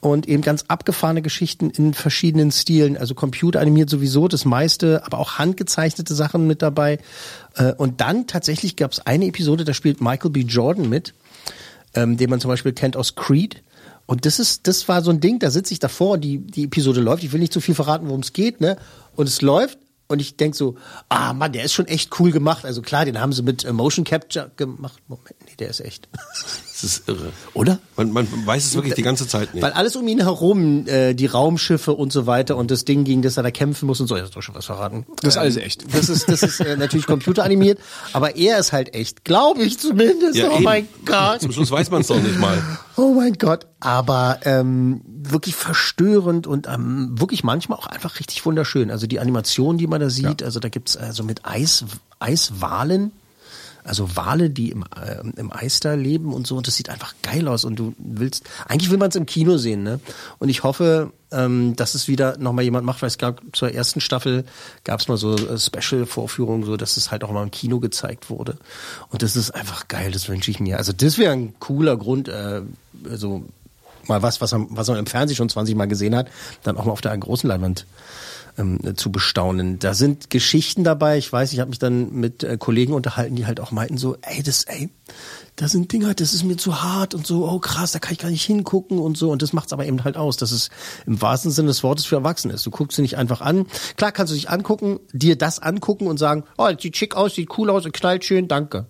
Und 0.00 0.28
eben 0.28 0.42
ganz 0.42 0.64
abgefahrene 0.68 1.22
Geschichten 1.22 1.70
in 1.70 1.92
verschiedenen 1.92 2.52
Stilen. 2.52 2.96
Also 2.96 3.14
computeranimiert 3.14 3.90
sowieso 3.90 4.28
das 4.28 4.44
meiste, 4.44 5.04
aber 5.04 5.18
auch 5.18 5.38
handgezeichnete 5.38 6.14
Sachen 6.14 6.46
mit 6.46 6.62
dabei. 6.62 6.98
Äh, 7.56 7.72
Und 7.72 8.00
dann 8.00 8.28
tatsächlich 8.28 8.76
gab 8.76 8.92
es 8.92 9.00
eine 9.00 9.26
Episode, 9.26 9.64
da 9.64 9.74
spielt 9.74 10.00
Michael 10.00 10.30
B. 10.30 10.40
Jordan 10.42 10.88
mit 10.88 11.14
ähm, 11.94 12.16
den 12.16 12.30
man 12.30 12.40
zum 12.40 12.48
Beispiel 12.48 12.72
kennt 12.72 12.96
aus 12.96 13.14
Creed. 13.14 13.62
Und 14.06 14.24
das 14.24 14.38
ist, 14.38 14.66
das 14.66 14.88
war 14.88 15.02
so 15.02 15.10
ein 15.10 15.20
Ding, 15.20 15.38
da 15.38 15.50
sitze 15.50 15.72
ich 15.72 15.80
davor, 15.80 16.16
die, 16.16 16.38
die 16.38 16.64
Episode 16.64 17.00
läuft. 17.00 17.24
Ich 17.24 17.32
will 17.32 17.40
nicht 17.40 17.52
zu 17.52 17.60
viel 17.60 17.74
verraten, 17.74 18.08
worum 18.08 18.20
es 18.20 18.32
geht, 18.32 18.60
ne? 18.60 18.78
Und 19.16 19.28
es 19.28 19.42
läuft 19.42 19.78
und 20.06 20.20
ich 20.20 20.36
denk 20.36 20.54
so, 20.54 20.76
ah 21.10 21.34
Mann, 21.34 21.52
der 21.52 21.64
ist 21.64 21.74
schon 21.74 21.86
echt 21.86 22.18
cool 22.18 22.30
gemacht. 22.30 22.64
Also 22.64 22.80
klar, 22.80 23.04
den 23.04 23.20
haben 23.20 23.32
sie 23.32 23.42
mit 23.42 23.64
äh, 23.64 23.72
Motion 23.72 24.04
Capture 24.04 24.50
gemacht. 24.56 25.02
Moment, 25.08 25.36
nee, 25.44 25.56
der 25.58 25.68
ist 25.68 25.80
echt. 25.80 26.08
Das 26.80 26.84
ist 26.84 27.08
irre. 27.08 27.32
Oder? 27.54 27.80
Man, 27.96 28.12
man 28.12 28.28
weiß 28.46 28.64
es 28.64 28.74
wirklich 28.76 28.94
die 28.94 29.02
ganze 29.02 29.26
Zeit 29.26 29.52
nicht. 29.52 29.62
Weil 29.64 29.72
alles 29.72 29.96
um 29.96 30.06
ihn 30.06 30.20
herum, 30.20 30.86
äh, 30.86 31.12
die 31.14 31.26
Raumschiffe 31.26 31.92
und 31.92 32.12
so 32.12 32.26
weiter 32.26 32.56
und 32.56 32.70
das 32.70 32.84
Ding, 32.84 33.02
gegen 33.02 33.20
das 33.20 33.36
er 33.36 33.42
da 33.42 33.50
kämpfen 33.50 33.86
muss 33.86 34.00
und 34.00 34.06
so, 34.06 34.14
er 34.14 34.24
hat 34.24 34.36
doch 34.36 34.42
schon 34.42 34.54
was 34.54 34.66
verraten. 34.66 35.04
Das 35.22 35.30
ist 35.30 35.36
Ähm, 35.36 35.42
alles 35.42 35.56
echt. 35.56 35.92
Das 35.92 36.08
ist, 36.08 36.28
das 36.28 36.44
ist 36.44 36.60
äh, 36.60 36.76
natürlich 36.76 37.06
computeranimiert, 37.06 37.80
aber 38.12 38.36
er 38.36 38.58
ist 38.58 38.72
halt 38.72 38.94
echt, 38.94 39.24
glaube 39.24 39.62
ich 39.62 39.80
zumindest. 39.80 40.36
Ja, 40.36 40.50
oh 40.50 40.54
eben. 40.54 40.62
mein 40.62 40.88
Gott. 41.04 41.40
Zum 41.40 41.50
Schluss 41.50 41.70
weiß 41.70 41.90
man 41.90 42.02
es 42.02 42.06
doch 42.06 42.22
nicht 42.22 42.38
mal. 42.38 42.62
Oh 42.96 43.12
mein 43.14 43.34
Gott, 43.34 43.66
aber 43.80 44.38
ähm, 44.44 45.00
wirklich 45.04 45.56
verstörend 45.56 46.46
und 46.46 46.68
ähm, 46.68 47.18
wirklich 47.18 47.42
manchmal 47.42 47.78
auch 47.78 47.86
einfach 47.86 48.20
richtig 48.20 48.46
wunderschön. 48.46 48.92
Also 48.92 49.08
die 49.08 49.18
Animation, 49.18 49.78
die 49.78 49.88
man 49.88 50.00
da 50.00 50.10
sieht, 50.10 50.42
also 50.44 50.60
da 50.60 50.68
gibt's 50.68 50.96
also 50.96 51.24
mit 51.24 51.44
Eis, 51.44 51.84
Eiswalen, 52.20 53.12
also 53.84 54.16
Wale, 54.16 54.50
die 54.50 54.70
im, 54.70 54.84
ähm, 55.06 55.32
im 55.36 55.52
Eis 55.52 55.80
da 55.80 55.94
leben 55.94 56.32
und 56.32 56.46
so, 56.46 56.56
und 56.56 56.66
das 56.66 56.76
sieht 56.76 56.90
einfach 56.90 57.14
geil 57.22 57.48
aus. 57.48 57.64
Und 57.64 57.76
du 57.76 57.94
willst, 57.98 58.44
eigentlich 58.66 58.90
will 58.90 58.98
man 58.98 59.10
es 59.10 59.16
im 59.16 59.26
Kino 59.26 59.56
sehen, 59.56 59.82
ne? 59.82 60.00
Und 60.38 60.48
ich 60.48 60.62
hoffe, 60.62 61.12
ähm, 61.30 61.76
dass 61.76 61.94
es 61.94 62.08
wieder 62.08 62.38
nochmal 62.38 62.64
jemand 62.64 62.86
macht, 62.86 63.02
weil 63.02 63.08
es 63.08 63.18
gab 63.18 63.40
zur 63.52 63.72
ersten 63.72 64.00
Staffel 64.00 64.44
gab 64.84 65.00
es 65.00 65.08
mal 65.08 65.16
so 65.16 65.34
äh, 65.34 65.58
Special-Vorführungen, 65.58 66.64
so 66.64 66.76
dass 66.76 66.96
es 66.96 67.10
halt 67.10 67.24
auch 67.24 67.32
mal 67.32 67.42
im 67.42 67.50
Kino 67.50 67.80
gezeigt 67.80 68.30
wurde. 68.30 68.56
Und 69.10 69.22
das 69.22 69.36
ist 69.36 69.50
einfach 69.50 69.88
geil, 69.88 70.10
das 70.12 70.28
wünsche 70.28 70.50
ich 70.50 70.60
mir. 70.60 70.78
Also 70.78 70.92
das 70.92 71.18
wäre 71.18 71.32
ein 71.32 71.54
cooler 71.58 71.96
Grund, 71.96 72.28
äh, 72.28 72.62
so 73.14 73.44
mal 74.06 74.22
was, 74.22 74.40
was 74.40 74.52
man, 74.52 74.68
was 74.70 74.88
man 74.88 74.98
im 74.98 75.06
Fernsehen 75.06 75.36
schon 75.36 75.48
20 75.48 75.74
Mal 75.74 75.86
gesehen 75.86 76.16
hat, 76.16 76.28
dann 76.62 76.76
auch 76.76 76.84
mal 76.84 76.92
auf 76.92 77.00
der 77.00 77.16
großen 77.16 77.48
Leinwand 77.48 77.86
ähm, 78.58 78.96
zu 78.96 79.10
bestaunen. 79.12 79.78
Da 79.78 79.94
sind 79.94 80.30
Geschichten 80.30 80.84
dabei. 80.84 81.18
Ich 81.18 81.32
weiß, 81.32 81.52
ich 81.52 81.60
habe 81.60 81.70
mich 81.70 81.78
dann 81.78 82.12
mit 82.12 82.44
äh, 82.44 82.56
Kollegen 82.58 82.92
unterhalten, 82.92 83.36
die 83.36 83.46
halt 83.46 83.60
auch 83.60 83.70
meinten 83.70 83.96
so, 83.96 84.16
ey, 84.22 84.42
das, 84.42 84.64
ey, 84.64 84.90
da 85.56 85.68
sind 85.68 85.92
Dinger, 85.92 86.14
das 86.14 86.34
ist 86.34 86.44
mir 86.44 86.56
zu 86.56 86.82
hart 86.82 87.14
und 87.14 87.26
so, 87.26 87.48
oh 87.48 87.58
krass, 87.58 87.92
da 87.92 87.98
kann 87.98 88.12
ich 88.12 88.18
gar 88.18 88.30
nicht 88.30 88.44
hingucken 88.44 88.98
und 88.98 89.16
so. 89.16 89.30
Und 89.30 89.42
das 89.42 89.52
macht's 89.52 89.72
aber 89.72 89.86
eben 89.86 90.04
halt 90.04 90.16
aus, 90.16 90.36
dass 90.36 90.52
es 90.52 90.70
im 91.06 91.20
wahrsten 91.20 91.50
Sinne 91.50 91.68
des 91.68 91.82
Wortes 91.82 92.04
für 92.04 92.16
Erwachsene 92.16 92.54
ist. 92.54 92.66
Du 92.66 92.70
guckst 92.70 92.96
sie 92.96 93.02
nicht 93.02 93.16
einfach 93.16 93.40
an. 93.40 93.66
Klar 93.96 94.12
kannst 94.12 94.32
du 94.32 94.34
dich 94.34 94.50
angucken, 94.50 95.00
dir 95.12 95.36
das 95.36 95.60
angucken 95.60 96.06
und 96.06 96.18
sagen, 96.18 96.44
oh, 96.56 96.68
das 96.70 96.82
sieht 96.82 96.96
schick 96.96 97.16
aus, 97.16 97.34
sieht 97.34 97.56
cool 97.58 97.70
aus, 97.70 97.84
knallt 97.92 98.24
schön, 98.24 98.48
danke. 98.48 98.86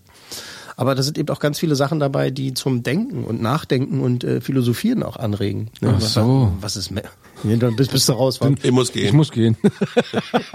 Aber 0.78 0.94
da 0.94 1.02
sind 1.02 1.18
eben 1.18 1.28
auch 1.31 1.40
ganz 1.40 1.59
viele 1.59 1.74
Sachen 1.74 1.98
dabei, 1.98 2.31
die 2.31 2.54
zum 2.54 2.85
Denken 2.85 3.24
und 3.24 3.42
Nachdenken 3.42 4.00
und 4.00 4.22
äh, 4.22 4.40
Philosophieren 4.40 5.02
auch 5.02 5.16
anregen. 5.16 5.70
Ne? 5.81 5.94
Ach 5.96 6.00
so. 6.00 6.52
Was, 6.61 6.76
was 6.76 6.76
ist 6.76 6.92
dann 7.42 7.77
bist, 7.77 7.90
bist 7.92 8.09
du 8.09 8.12
raus. 8.12 8.40
Wa? 8.40 8.51
Ich 8.62 8.70
muss 8.70 8.92
gehen. 8.92 9.07
Ich 9.07 9.12
muss 9.12 9.31
gehen. 9.31 9.57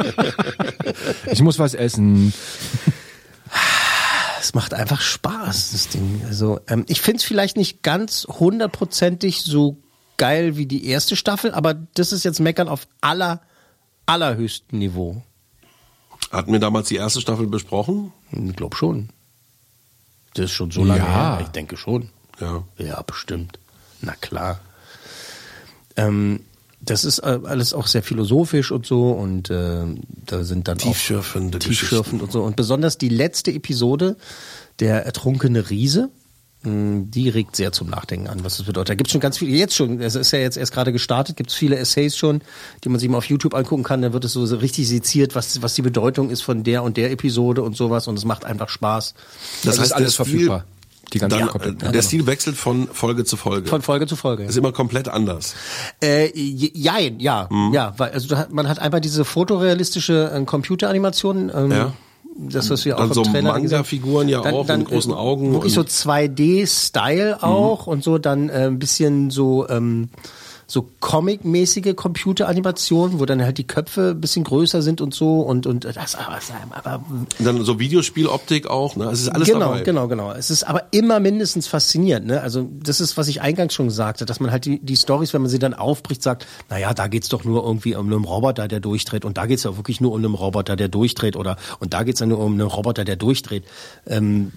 ich 1.32 1.42
muss 1.42 1.60
was 1.60 1.74
essen. 1.74 2.34
Es 4.40 4.54
macht 4.54 4.74
einfach 4.74 5.02
Spaß, 5.02 5.72
das 5.72 5.90
Ding. 5.90 6.22
Also 6.28 6.60
ähm, 6.68 6.86
ich 6.88 7.02
find's 7.02 7.24
vielleicht 7.24 7.56
nicht 7.58 7.82
ganz 7.84 8.28
hundertprozentig 8.30 9.42
so 9.42 9.78
geil 10.18 10.58
wie 10.58 10.66
die 10.66 10.86
erste 10.88 11.16
Staffel, 11.16 11.52
aber 11.54 11.74
das 11.74 12.12
ist 12.12 12.24
jetzt 12.26 12.40
Meckern 12.40 12.68
auf 12.68 12.88
aller, 13.02 13.42
allerhöchstem 14.06 14.80
Niveau. 14.80 15.24
Hatten 16.32 16.52
wir 16.52 16.60
damals 16.60 16.90
die 16.90 16.96
erste 16.96 17.22
Staffel 17.22 17.48
besprochen? 17.48 18.12
Ich 18.32 18.56
glaube 18.56 18.76
schon. 18.76 19.10
Das 20.34 20.46
ist 20.46 20.52
schon 20.52 20.72
so 20.72 20.84
lange 20.84 21.00
Ja. 21.02 21.38
her. 21.38 21.40
Ich 21.44 21.50
denke 21.50 21.78
schon. 21.78 22.10
Ja. 22.40 22.64
Ja, 22.78 23.02
bestimmt. 23.04 23.60
Na 24.02 24.14
klar. 24.14 24.60
Ähm, 25.96 26.42
das 26.86 27.06
ist 27.06 27.20
alles 27.22 27.74
auch 27.74 27.88
sehr 27.88 28.04
philosophisch 28.04 28.72
und 28.72 28.86
so 28.86 29.12
und 29.12 29.50
äh, 29.50 29.86
da 30.26 30.44
sind 30.44 30.68
dann 30.68 30.78
Tiefschürfende 30.78 31.58
auch 31.58 31.62
tiefschürfend 31.64 32.22
und 32.22 32.32
so 32.32 32.44
und 32.44 32.56
besonders 32.56 32.98
die 32.98 33.10
letzte 33.10 33.52
Episode, 33.52 34.18
der 34.80 35.06
ertrunkene 35.06 35.70
Riese, 35.70 36.10
mh, 36.64 37.06
die 37.08 37.30
regt 37.30 37.56
sehr 37.56 37.72
zum 37.72 37.90
Nachdenken 37.90 38.28
an, 38.28 38.44
was 38.44 38.58
das 38.58 38.66
bedeutet. 38.66 38.90
Da 38.90 38.96
gibt's 38.96 39.12
schon 39.14 39.22
ganz 39.22 39.38
viele, 39.38 39.56
jetzt 39.56 39.76
schon, 39.76 40.02
es 40.02 40.16
ist 40.16 40.32
ja 40.32 40.40
jetzt 40.40 40.58
erst 40.58 40.74
gerade 40.74 40.92
gestartet, 40.92 41.38
gibt's 41.38 41.54
viele 41.54 41.78
Essays 41.78 42.18
schon, 42.18 42.42
die 42.84 42.90
man 42.90 43.00
sich 43.00 43.08
mal 43.08 43.18
auf 43.18 43.26
YouTube 43.26 43.54
angucken 43.54 43.84
kann, 43.84 44.02
da 44.02 44.12
wird 44.12 44.26
es 44.26 44.34
so, 44.34 44.46
so 44.46 44.58
richtig 44.58 44.88
seziert, 44.90 45.36
was, 45.36 45.62
was 45.62 45.76
die 45.76 45.84
Bedeutung 45.84 46.30
ist 46.30 46.42
von 46.42 46.64
der 46.64 46.84
und 46.84 46.98
der 46.98 47.12
Episode 47.12 47.62
und 47.62 47.78
sowas 47.78 48.08
und 48.08 48.18
es 48.18 48.26
macht 48.26 48.44
einfach 48.44 48.68
Spaß. 48.68 49.14
Das 49.64 49.78
ist 49.78 49.92
alles 49.94 50.16
Stil- 50.16 50.26
verfügbar. 50.26 50.66
Die 51.14 51.20
ganze 51.20 51.38
Dann, 51.38 51.48
komplett- 51.48 51.84
äh, 51.84 51.92
der 51.92 52.02
Stil 52.02 52.26
wechselt 52.28 52.56
von 52.58 52.88
Folge 52.92 53.24
zu 53.24 53.38
Folge. 53.38 53.70
Von 53.70 53.82
Folge 53.82 54.08
zu 54.08 54.16
Folge. 54.16 54.44
ist 54.44 54.58
immer 54.58 54.72
komplett 54.72 55.08
anders. 55.08 55.56
Äh, 56.02 56.32
jein, 56.38 57.20
ja, 57.20 57.48
ja, 57.72 57.94
weil 57.98 58.12
also 58.12 58.36
man 58.50 58.68
hat 58.68 58.80
einfach 58.80 59.00
diese 59.00 59.24
fotorealistische 59.26 60.32
äh, 60.34 60.44
Computeranimation. 60.46 61.52
Ähm, 61.56 61.72
Ja. 61.72 61.94
Das, 62.36 62.68
was 62.72 62.84
wir 62.84 62.96
Dann 62.96 63.12
auch 63.12 63.14
so 63.14 63.22
im 63.22 63.32
Trailer. 63.32 63.52
Manga-Figuren 63.54 64.28
ja 64.28 64.40
auch 64.40 64.68
mit 64.68 64.88
großen 64.88 65.14
Augen 65.14 65.54
Wirklich 65.54 65.74
so 65.74 65.82
und- 65.82 65.90
2D-Style 65.92 67.44
auch 67.44 67.86
und 67.86 68.04
so 68.04 68.18
dann 68.18 68.50
äh, 68.50 68.66
ein 68.66 68.80
bisschen 68.80 69.30
so 69.30 69.70
ähm, 69.70 70.10
so 70.68 70.90
Comic-mäßige 71.00 71.96
Computeranimationen, 71.96 73.20
wo 73.20 73.26
dann 73.26 73.42
halt 73.42 73.58
die 73.58 73.68
Köpfe 73.68 74.12
ein 74.12 74.22
bisschen 74.22 74.44
größer 74.44 74.82
sind 74.82 75.02
und 75.02 75.14
so 75.14 75.42
und 75.42 75.68
und 75.68 75.86
das 75.86 76.16
aber, 76.16 76.40
aber 76.72 77.04
Und 77.10 77.28
dann 77.40 77.64
so 77.64 77.80
Videospieloptik 77.80 78.68
auch, 78.68 78.96
ne? 78.96 79.06
Es 79.06 79.22
ist 79.22 79.30
alles 79.30 79.48
genau, 79.48 79.72
dabei. 79.72 79.82
genau, 79.82 80.08
genau. 80.08 80.32
Es 80.32 80.50
ist 80.50 80.64
aber 80.64 80.84
immer 80.92 81.20
mindestens 81.20 81.68
faszinierend. 81.68 82.28
Ne? 82.28 82.42
Also 82.42 82.70
das 82.82 83.02
ist, 83.02 83.18
was 83.18 83.28
ich 83.28 83.42
eingangs 83.42 83.74
schon 83.74 83.90
sagte, 83.90 84.26
dass 84.26 84.40
man 84.40 84.52
halt 84.52 84.66
die, 84.66 84.80
die 84.80 84.96
Stories, 84.96 85.34
wenn 85.34 85.42
man 85.42 85.50
sie 85.50 85.60
dann 85.60 85.74
aufbricht, 85.74 86.24
sagt, 86.24 86.48
naja, 86.70 86.94
da 86.94 87.08
geht's 87.08 87.30
doch 87.30 87.44
nur 87.44 87.64
irgendwie 87.64 87.96
um 87.96 88.12
einen 88.12 88.24
Roboter, 88.24 88.68
der 88.68 88.80
durchdreht 88.80 89.26
und 89.26 89.38
da 89.38 89.46
geht's 89.46 89.64
ja 89.64 89.76
wirklich 89.78 90.02
nur 90.02 90.12
um 90.12 90.24
einen 90.24 90.34
Roboter, 90.34 90.76
der 90.76 90.88
durchdreht 90.88 91.36
oder 91.36 91.58
und 91.80 91.94
da 91.94 92.04
geht's 92.04 92.20
ja 92.20 92.26
nur 92.26 92.40
um 92.40 92.54
einen 92.54 92.68
Roboter, 92.68 93.06
der 93.06 93.16
durchdreht. 93.16 93.64
Ähm, 94.08 94.52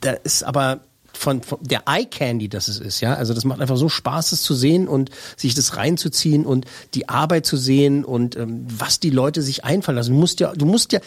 da 0.00 0.12
ist 0.12 0.42
aber 0.42 0.80
von, 1.12 1.42
von 1.42 1.58
der 1.62 1.82
Eye 1.86 2.06
Candy, 2.06 2.48
das 2.48 2.68
es 2.68 2.78
ist, 2.78 3.00
ja. 3.00 3.14
Also 3.14 3.34
das 3.34 3.44
macht 3.44 3.60
einfach 3.60 3.76
so 3.76 3.88
Spaß, 3.88 4.30
das 4.30 4.42
zu 4.42 4.54
sehen 4.54 4.88
und 4.88 5.10
sich 5.36 5.54
das 5.54 5.76
reinzuziehen 5.76 6.46
und 6.46 6.66
die 6.94 7.08
Arbeit 7.08 7.46
zu 7.46 7.56
sehen 7.56 8.04
und 8.04 8.36
ähm, 8.36 8.66
was 8.66 9.00
die 9.00 9.10
Leute 9.10 9.42
sich 9.42 9.64
einfallen 9.64 9.96
lassen. 9.96 10.12
Du 10.12 10.18
musst 10.18 10.40
ja, 10.40 10.52
du 10.54 10.66
musst 10.66 10.92
ja 10.92 11.00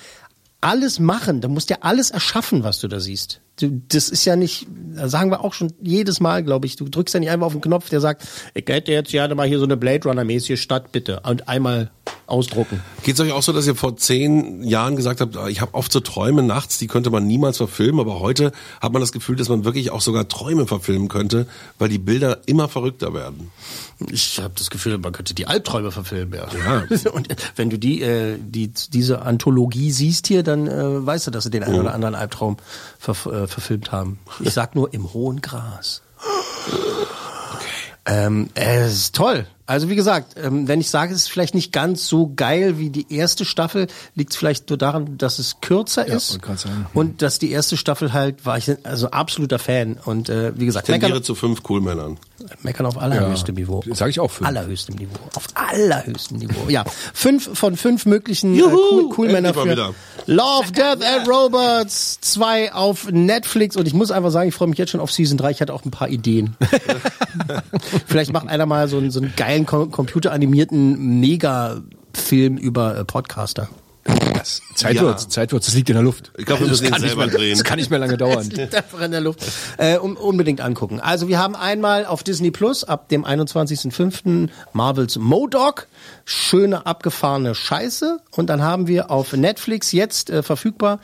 alles 0.61 0.99
machen, 0.99 1.41
du 1.41 1.49
musst 1.49 1.69
ja 1.69 1.77
alles 1.81 2.11
erschaffen, 2.11 2.63
was 2.63 2.79
du 2.79 2.87
da 2.87 2.99
siehst. 2.99 3.41
Du, 3.57 3.81
das 3.87 4.09
ist 4.09 4.25
ja 4.25 4.35
nicht, 4.35 4.67
sagen 4.95 5.31
wir 5.31 5.43
auch 5.43 5.53
schon 5.53 5.71
jedes 5.81 6.19
Mal, 6.19 6.43
glaube 6.43 6.65
ich, 6.65 6.75
du 6.75 6.89
drückst 6.89 7.13
ja 7.13 7.19
nicht 7.21 7.29
einfach 7.29 7.47
auf 7.47 7.53
den 7.53 7.61
Knopf, 7.61 7.89
der 7.89 8.01
sagt, 8.01 8.27
ich 8.53 8.67
hätte 8.67 8.91
jetzt 8.91 9.11
gerne 9.11 9.33
mal 9.33 9.47
hier 9.47 9.59
so 9.59 9.65
eine 9.65 9.77
Blade 9.77 10.09
Runner 10.09 10.25
mäßige 10.25 10.61
Stadt, 10.61 10.91
bitte. 10.91 11.21
Und 11.21 11.47
einmal 11.47 11.91
ausdrucken. 12.27 12.81
Geht's 13.03 13.19
euch 13.19 13.31
auch 13.31 13.43
so, 13.43 13.53
dass 13.53 13.67
ihr 13.67 13.75
vor 13.75 13.97
zehn 13.97 14.63
Jahren 14.63 14.95
gesagt 14.95 15.21
habt, 15.21 15.37
ich 15.49 15.61
habe 15.61 15.73
oft 15.73 15.91
so 15.91 15.99
Träume 15.99 16.43
nachts, 16.43 16.77
die 16.79 16.87
könnte 16.87 17.09
man 17.09 17.27
niemals 17.27 17.57
verfilmen, 17.57 17.99
aber 17.99 18.19
heute 18.19 18.51
hat 18.81 18.91
man 18.93 18.99
das 18.99 19.11
Gefühl, 19.11 19.35
dass 19.35 19.49
man 19.49 19.63
wirklich 19.63 19.91
auch 19.91 20.01
sogar 20.01 20.27
Träume 20.27 20.67
verfilmen 20.67 21.07
könnte, 21.07 21.47
weil 21.77 21.89
die 21.89 21.97
Bilder 21.97 22.39
immer 22.45 22.67
verrückter 22.67 23.13
werden. 23.13 23.51
Ich 24.11 24.39
habe 24.39 24.53
das 24.57 24.69
Gefühl, 24.69 24.97
man 24.97 25.13
könnte 25.13 25.33
die 25.33 25.47
Albträume 25.47 25.91
verfilmen. 25.91 26.39
Ja. 26.39 26.83
Und 27.11 27.27
wenn 27.55 27.69
du 27.69 27.79
die, 27.79 28.01
äh, 28.01 28.37
die 28.39 28.71
diese 28.91 29.21
Anthologie 29.21 29.91
siehst 29.91 30.27
hier, 30.27 30.43
dann 30.43 30.67
äh, 30.67 31.05
weißt 31.05 31.27
du, 31.27 31.31
dass 31.31 31.45
sie 31.45 31.49
den 31.49 31.63
einen 31.63 31.79
oder 31.79 31.93
anderen 31.93 32.15
Albtraum 32.15 32.57
ver 32.99 33.13
äh, 33.31 33.47
verfilmt 33.47 33.91
haben. 33.91 34.19
Ich 34.41 34.53
sag 34.53 34.75
nur 34.75 34.93
im 34.93 35.13
hohen 35.13 35.41
Gras. 35.41 36.01
Ähm, 38.07 38.51
äh, 38.53 38.81
es 38.81 38.93
ist 38.93 39.15
toll. 39.15 39.47
Also 39.67 39.89
wie 39.89 39.95
gesagt, 39.95 40.35
ähm, 40.41 40.67
wenn 40.67 40.79
ich 40.79 40.89
sage, 40.91 41.13
es 41.13 41.21
ist 41.21 41.27
vielleicht 41.29 41.55
nicht 41.55 41.71
ganz 41.71 42.07
so 42.07 42.31
geil 42.35 42.77
wie 42.77 42.91
die 42.91 43.11
erste 43.11 43.45
Staffel, 43.45 43.87
liegt 44.13 44.31
es 44.31 44.37
vielleicht 44.37 44.69
nur 44.69 44.77
daran, 44.77 45.17
dass 45.17 45.39
es 45.39 45.59
kürzer 45.61 46.05
ist 46.05 46.33
wollte 46.33 46.45
gerade 46.45 46.59
sagen. 46.59 46.85
und 46.93 47.21
dass 47.23 47.39
die 47.39 47.51
erste 47.51 47.75
Staffel 47.75 48.13
halt 48.13 48.45
war 48.45 48.57
ich 48.59 48.71
also 48.83 49.09
absoluter 49.09 49.57
Fan 49.57 49.97
und 50.05 50.29
äh, 50.29 50.53
wie 50.55 50.67
gesagt, 50.67 50.85
Tendiere 50.85 51.13
meckern, 51.13 51.23
zu 51.23 51.33
fünf 51.33 51.63
Coolmännern. 51.63 52.17
meckern 52.61 52.85
auf 52.85 53.01
allerhöchstem 53.01 53.55
Niveau. 53.55 53.83
Sag 53.93 54.09
ich 54.09 54.19
auch 54.19 54.29
fünf. 54.29 54.47
Allerhöchstem 54.47 54.95
Niveau. 54.97 55.15
Auf 55.33 55.47
allerhöchstem 55.55 56.37
Niveau. 56.37 56.69
Ja, 56.69 56.83
fünf 57.13 57.57
von 57.57 57.75
fünf 57.75 58.05
möglichen 58.05 58.55
äh, 58.55 58.61
cool, 58.61 59.09
cool 59.17 59.31
Männer 59.31 59.53
für 59.55 59.65
wieder. 59.65 59.95
Love, 60.27 60.71
Death 60.71 61.03
and 61.03 61.27
Robots 61.27 62.19
2 62.21 62.73
auf 62.73 63.11
Netflix 63.11 63.75
und 63.75 63.87
ich 63.87 63.93
muss 63.93 64.11
einfach 64.11 64.31
sagen, 64.31 64.49
ich 64.49 64.55
freue 64.55 64.67
mich 64.67 64.77
jetzt 64.77 64.91
schon 64.91 64.99
auf 64.99 65.11
Season 65.11 65.37
3. 65.37 65.51
Ich 65.51 65.61
hatte 65.61 65.73
auch 65.73 65.85
ein 65.85 65.91
paar 65.91 66.09
Ideen. 66.09 66.55
Vielleicht 68.07 68.33
macht 68.33 68.47
einer 68.47 68.65
mal 68.65 68.87
so 68.87 68.97
einen, 68.97 69.11
so 69.11 69.19
einen 69.19 69.33
geilen 69.35 69.54
com 69.63 69.89
computeranimierten 69.91 71.19
Mega-Film 71.21 72.57
über 72.57 72.97
äh, 72.97 73.05
Podcaster. 73.05 73.69
Das, 74.35 74.61
Zeit 74.75 74.97
Ja. 74.97 75.01
wird's, 75.01 75.27
Zeit 75.29 75.51
wird's, 75.51 75.65
das 75.65 75.73
liegt 75.73 75.89
in 75.89 75.95
der 75.95 76.03
Luft. 76.03 76.31
Ich 76.37 76.45
glaube, 76.45 76.61
wir 76.61 76.67
müssen 76.67 76.85
ihn 76.85 76.91
kann 76.91 77.01
nicht 77.01 77.09
selber 77.09 77.25
mehr, 77.25 77.35
drehen. 77.35 77.53
Das 77.57 77.63
kann 77.63 77.79
nicht 77.79 77.89
mehr 77.89 77.97
lange 77.97 78.17
dauern. 78.19 78.47
liegt 78.47 78.75
einfach 78.75 79.01
in 79.01 79.09
der 79.09 79.21
Luft. 79.21 79.39
Äh, 79.77 79.97
um, 79.97 80.15
unbedingt 80.15 80.61
angucken. 80.61 80.99
Also 80.99 81.27
wir 81.27 81.39
haben 81.39 81.55
einmal 81.55 82.05
auf 82.05 82.21
Disney 82.21 82.51
Plus 82.51 82.83
ab 82.83 83.09
dem 83.09 83.25
21.05. 83.25 84.49
Marvels 84.73 85.17
Modok. 85.17 85.87
Schöne 86.23 86.85
abgefahrene 86.85 87.55
Scheiße. 87.55 88.19
Und 88.29 88.47
dann 88.51 88.61
haben 88.61 88.85
wir 88.85 89.09
auf 89.09 89.33
Netflix 89.33 89.91
jetzt 89.91 90.29
äh, 90.29 90.43
verfügbar 90.43 90.99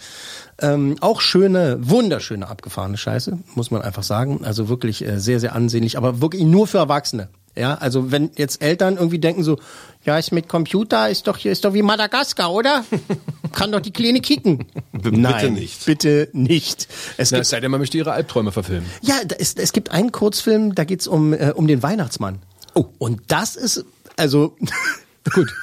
ähm, 0.60 0.98
auch 1.02 1.22
schöne, 1.22 1.80
wunderschöne 1.82 2.48
abgefahrene 2.48 2.98
Scheiße, 2.98 3.40
muss 3.56 3.72
man 3.72 3.82
einfach 3.82 4.04
sagen. 4.04 4.42
Also 4.44 4.70
wirklich 4.70 5.04
äh, 5.04 5.20
sehr, 5.20 5.40
sehr 5.40 5.56
ansehnlich, 5.56 5.98
aber 5.98 6.22
wirklich 6.22 6.44
nur 6.44 6.68
für 6.68 6.78
Erwachsene. 6.78 7.30
Ja, 7.56 7.76
also 7.76 8.12
wenn 8.12 8.32
jetzt 8.38 8.62
Eltern 8.62 8.96
irgendwie 8.96 9.20
denken 9.20 9.44
so, 9.44 9.60
ja, 10.06 10.18
ist 10.18 10.32
mit 10.32 10.48
Computer, 10.48 11.10
ist 11.10 11.28
doch 11.28 11.38
hier, 11.38 11.52
ist 11.52 11.66
doch 11.66 11.74
wie 11.74 11.82
Madagaskar, 11.82 12.52
oder? 12.52 12.86
Kann 13.54 13.72
doch 13.72 13.82
die 13.82 13.92
Kleine 13.92 14.22
kicken. 14.22 14.66
bitte 14.94 15.18
Nein, 15.20 15.54
nicht. 15.54 15.86
Bitte 15.86 16.30
nicht. 16.32 16.88
Es 17.18 17.32
Na, 17.32 17.38
gibt 17.38 17.44
es 17.44 17.50
sei 17.50 17.60
denn, 17.60 17.70
man 17.72 17.82
möchte 17.82 17.98
ihre 17.98 18.14
Albträume 18.14 18.52
verfilmen. 18.52 18.90
ja, 19.02 19.18
ist, 19.38 19.60
es 19.60 19.74
gibt 19.74 19.92
einen 19.92 20.12
Kurzfilm, 20.12 20.76
da 20.76 20.86
geht's 20.86 21.08
um, 21.08 21.34
äh, 21.34 21.52
um 21.54 21.68
den 21.68 21.84
Weihnachtsmann. 21.84 22.40
Oh. 22.74 22.86
Und 23.00 23.22
das 23.28 23.58
ist, 23.58 23.84
also, 24.16 24.56
Gut. 25.34 25.54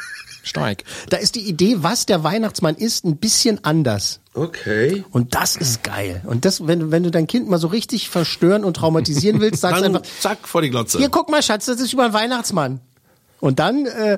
Steig. 0.49 0.83
da 1.11 1.17
ist 1.19 1.35
die 1.37 1.41
Idee, 1.49 1.77
was 1.79 2.07
der 2.07 2.25
Weihnachtsmann 2.25 2.75
ist, 2.75 3.05
ein 3.05 3.17
bisschen 3.19 3.63
anders. 3.65 4.21
Okay. 4.35 5.05
Und 5.11 5.35
das 5.35 5.57
ist 5.57 5.83
geil. 5.85 6.23
Und 6.27 6.45
das, 6.45 6.67
wenn, 6.67 6.81
du- 6.81 6.91
wenn 6.91 7.03
du 7.03 7.11
dein 7.11 7.27
Kind 7.27 7.49
mal 7.49 7.59
so 7.59 7.67
richtig 7.69 8.09
verstören 8.09 8.65
und 8.65 8.75
traumatisieren 8.77 9.41
willst, 9.41 9.61
sagst 9.61 9.81
du 9.83 9.87
einfach, 9.87 10.03
zack 10.21 10.47
vor 10.47 10.63
die 10.63 10.71
Glotze. 10.71 10.99
hier, 10.99 11.09
guck 11.09 11.29
mal, 11.29 11.43
Schatz, 11.43 11.67
das 11.67 11.81
ist 11.81 11.93
über 11.93 12.09
den 12.09 12.13
Weihnachtsmann. 12.13 12.81
Und 13.41 13.61
dann, 13.61 13.87
äh, 13.87 14.17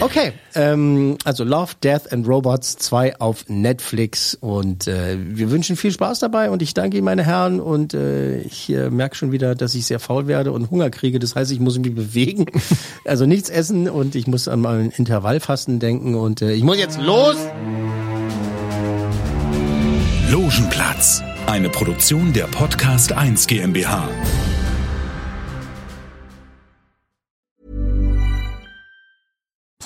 okay, 0.00 0.32
ähm, 0.54 1.18
also 1.24 1.44
Love, 1.44 1.72
Death 1.82 2.10
and 2.10 2.26
Robots 2.26 2.76
2 2.76 3.20
auf 3.20 3.44
Netflix. 3.48 4.34
Und 4.34 4.88
äh, 4.88 5.18
wir 5.20 5.50
wünschen 5.50 5.76
viel 5.76 5.92
Spaß 5.92 6.20
dabei. 6.20 6.50
Und 6.50 6.62
ich 6.62 6.72
danke 6.72 6.96
Ihnen, 6.96 7.04
meine 7.04 7.24
Herren. 7.24 7.60
Und 7.60 7.92
äh, 7.92 8.40
ich 8.40 8.70
äh, 8.70 8.88
merke 8.88 9.14
schon 9.14 9.30
wieder, 9.30 9.54
dass 9.54 9.74
ich 9.74 9.84
sehr 9.84 10.00
faul 10.00 10.26
werde 10.26 10.52
und 10.52 10.70
Hunger 10.70 10.88
kriege, 10.88 11.18
das 11.18 11.34
heißt, 11.34 11.52
ich 11.52 11.60
muss 11.60 11.78
mich 11.78 11.94
bewegen, 11.94 12.46
also 13.04 13.26
nichts 13.26 13.50
essen. 13.50 13.90
Und 13.90 14.14
ich 14.14 14.26
muss 14.26 14.48
an 14.48 14.60
mein 14.60 14.90
Intervallfasten 14.90 15.80
denken. 15.80 16.14
Und 16.14 16.40
äh, 16.40 16.52
ich 16.52 16.62
muss 16.62 16.78
jetzt 16.78 16.98
los. 16.98 17.36
Logenplatz, 20.30 21.22
eine 21.46 21.68
Produktion 21.68 22.32
der 22.32 22.44
Podcast 22.44 23.12
1 23.12 23.46
GmbH. 23.46 24.08